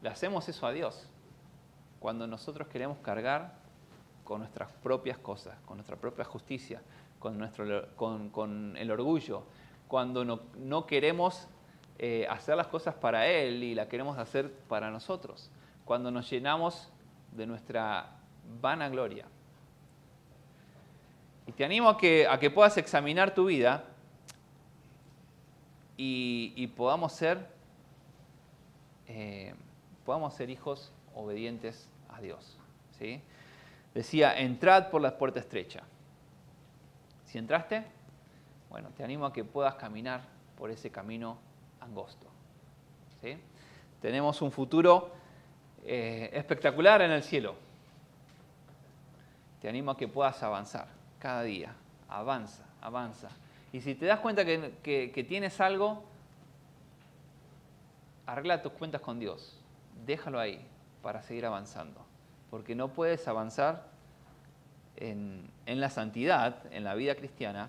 le 0.00 0.08
hacemos 0.08 0.48
eso 0.48 0.66
a 0.66 0.72
Dios. 0.72 1.06
Cuando 2.00 2.26
nosotros 2.26 2.68
queremos 2.68 2.98
cargar 2.98 3.54
con 4.24 4.40
nuestras 4.40 4.72
propias 4.82 5.18
cosas, 5.18 5.54
con 5.66 5.76
nuestra 5.76 5.96
propia 5.96 6.24
justicia, 6.24 6.80
con, 7.18 7.36
nuestro, 7.38 7.88
con, 7.96 8.74
el 8.78 8.90
orgullo, 8.90 9.42
cuando 9.86 10.24
no, 10.24 10.86
queremos 10.86 11.46
eh, 11.98 12.26
hacer 12.30 12.56
las 12.56 12.68
cosas 12.68 12.94
para 12.94 13.26
Él 13.26 13.62
y 13.62 13.74
las 13.74 13.88
queremos 13.88 14.18
hacer 14.18 14.50
para 14.66 14.90
nosotros 14.90 15.50
cuando 15.84 16.10
nos 16.10 16.28
llenamos 16.30 16.90
de 17.32 17.46
nuestra 17.46 18.16
vanagloria. 18.62 19.26
Y 21.46 21.52
te 21.52 21.64
animo 21.64 21.90
a 21.90 21.98
que, 21.98 22.26
a 22.26 22.40
que 22.40 22.50
puedas 22.50 22.76
examinar 22.78 23.34
tu 23.34 23.46
vida 23.46 23.84
y, 25.96 26.66
podamos, 26.76 27.12
ser, 27.12 27.46
eh, 29.06 29.54
podamos 30.04 30.34
ser 30.34 30.50
hijos 30.50 30.92
obedientes 31.14 31.88
a 32.10 32.20
Dios. 32.20 32.58
¿sí? 32.98 33.20
decía, 33.94 34.38
entrad 34.38 34.90
por 34.90 35.00
la 35.00 35.16
puerta 35.16 35.40
estrecha. 35.40 35.82
Si 37.24 37.38
entraste, 37.38 37.84
bueno, 38.68 38.90
te 38.96 39.02
animo 39.02 39.24
a 39.26 39.32
que 39.32 39.42
puedas 39.42 39.74
caminar 39.76 40.20
por 40.58 40.70
ese 40.70 40.90
camino 40.90 41.38
angosto. 41.80 42.26
¿sí? 43.22 43.38
Tenemos 44.02 44.42
un 44.42 44.52
futuro 44.52 45.10
eh, 45.84 46.30
espectacular 46.34 47.00
en 47.02 47.10
el 47.10 47.22
cielo. 47.22 47.54
Te 49.62 49.68
animo 49.68 49.92
a 49.92 49.96
que 49.96 50.08
puedas 50.08 50.42
avanzar 50.42 50.88
cada 51.18 51.42
día. 51.42 51.74
Avanza, 52.08 52.64
avanza. 52.82 53.30
Y 53.76 53.82
si 53.82 53.94
te 53.94 54.06
das 54.06 54.20
cuenta 54.20 54.46
que, 54.46 55.26
tienes 55.28 55.60
algo, 55.60 56.02
arregla 58.24 58.62
tus 58.62 58.72
cuentas 58.72 59.02
con 59.02 59.20
Dios. 59.20 59.60
Déjalo 60.06 60.40
ahí 60.40 60.66
para 61.02 61.20
seguir 61.20 61.44
avanzando. 61.44 62.00
Porque 62.50 62.74
no 62.74 62.88
puedes 62.88 63.28
avanzar 63.28 63.84
en, 64.96 65.50
en 65.66 65.78
la 65.82 65.90
santidad, 65.90 66.72
en 66.72 66.84
la 66.84 66.94
vida 66.94 67.16
cristiana, 67.16 67.68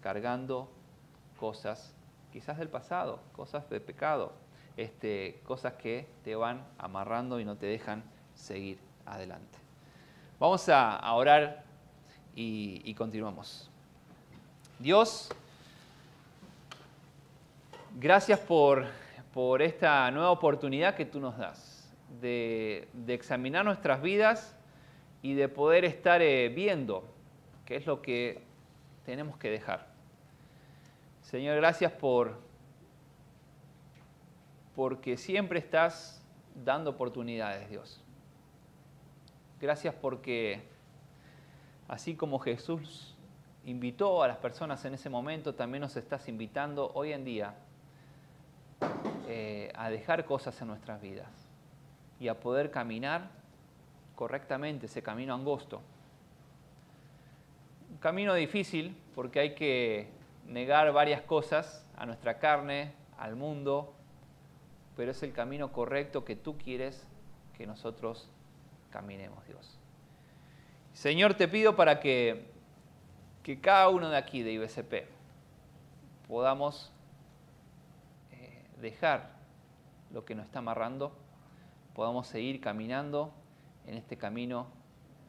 cargando 0.00 0.70
cosas 1.38 1.94
quizás 2.32 2.56
del 2.56 2.70
pasado, 2.70 3.20
cosas 3.36 3.68
de 3.68 3.78
pecado, 3.78 4.32
este, 4.78 5.42
cosas 5.44 5.74
que 5.74 6.08
te 6.24 6.34
van 6.34 6.64
amarrando 6.78 7.38
y 7.40 7.44
no 7.44 7.56
te 7.56 7.66
dejan 7.66 8.02
seguir 8.34 8.78
adelante. 9.04 9.58
Vamos 10.40 10.66
a, 10.70 11.12
orar 11.12 11.62
y, 12.34 12.94
continuamos. 12.94 13.68
Dios, 14.78 15.28
gracias 17.96 18.38
por, 18.38 18.86
por, 19.32 19.62
esta 19.62 20.10
nueva 20.10 20.30
oportunidad 20.30 20.94
que 20.94 21.04
tú 21.04 21.20
nos 21.20 21.36
das 21.36 21.92
de, 22.20 22.88
examinar 23.08 23.64
nuestras 23.64 24.02
vidas 24.02 24.56
y 25.22 25.34
de 25.34 25.48
poder 25.48 25.84
estar 25.84 26.22
eh, 26.22 26.48
viendo 26.48 27.04
qué 27.64 27.76
es 27.76 27.86
lo 27.86 28.02
que 28.02 28.42
tenemos 29.04 29.36
que 29.36 29.50
dejar. 29.50 29.86
Señor, 31.22 31.56
gracias 31.56 31.92
por 31.92 32.40
porque 34.74 35.16
siempre 35.16 35.58
estás 35.58 36.24
dando 36.54 36.90
oportunidades, 36.90 37.68
Dios. 37.68 38.02
Gracias 39.60 39.94
porque 39.94 40.62
así 41.88 42.16
como 42.16 42.38
Jesús 42.38 43.14
invitó 43.64 44.22
a 44.22 44.28
las 44.28 44.38
personas 44.38 44.84
en 44.86 44.94
ese 44.94 45.08
momento, 45.08 45.54
también 45.54 45.82
nos 45.82 45.96
estás 45.96 46.28
invitando 46.28 46.90
hoy 46.94 47.12
en 47.12 47.24
día 47.24 47.54
eh, 49.34 49.72
a 49.76 49.88
dejar 49.88 50.26
cosas 50.26 50.60
en 50.60 50.68
nuestras 50.68 51.00
vidas 51.00 51.30
y 52.20 52.28
a 52.28 52.38
poder 52.38 52.70
caminar 52.70 53.30
correctamente 54.14 54.84
ese 54.84 55.02
camino 55.02 55.32
angosto. 55.32 55.80
Un 57.90 57.96
camino 57.96 58.34
difícil 58.34 58.94
porque 59.14 59.40
hay 59.40 59.54
que 59.54 60.10
negar 60.46 60.92
varias 60.92 61.22
cosas 61.22 61.86
a 61.96 62.04
nuestra 62.04 62.38
carne, 62.38 62.92
al 63.16 63.34
mundo, 63.34 63.94
pero 64.98 65.12
es 65.12 65.22
el 65.22 65.32
camino 65.32 65.72
correcto 65.72 66.26
que 66.26 66.36
tú 66.36 66.58
quieres 66.58 67.06
que 67.56 67.66
nosotros 67.66 68.28
caminemos, 68.90 69.46
Dios. 69.46 69.78
Señor, 70.92 71.32
te 71.32 71.48
pido 71.48 71.74
para 71.74 72.00
que, 72.00 72.50
que 73.42 73.62
cada 73.62 73.88
uno 73.88 74.10
de 74.10 74.18
aquí 74.18 74.42
de 74.42 74.52
IBCP 74.52 75.06
podamos 76.28 76.91
dejar 78.82 79.30
lo 80.10 80.26
que 80.26 80.34
nos 80.34 80.44
está 80.44 80.58
amarrando, 80.58 81.16
podamos 81.94 82.26
seguir 82.26 82.60
caminando 82.60 83.32
en 83.86 83.94
este 83.94 84.18
camino 84.18 84.66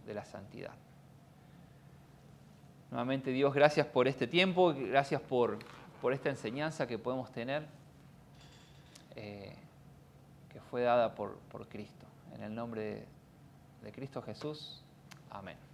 de 0.05 0.13
la 0.13 0.25
santidad. 0.25 0.73
Nuevamente, 2.91 3.31
Dios, 3.31 3.53
gracias 3.53 3.87
por 3.87 4.07
este 4.07 4.27
tiempo, 4.27 4.73
gracias 4.75 5.21
por, 5.21 5.59
por 6.01 6.13
esta 6.13 6.29
enseñanza 6.29 6.85
que 6.85 6.99
podemos 6.99 7.31
tener. 7.31 7.65
Eh, 9.15 9.55
que 10.49 10.59
fue 10.61 10.81
dada 10.83 11.15
por, 11.15 11.37
por 11.51 11.67
Cristo. 11.67 12.05
En 12.35 12.43
el 12.43 12.53
nombre 12.53 13.05
de 13.81 13.91
Cristo 13.91 14.21
Jesús. 14.21 14.83
Amén. 15.31 15.72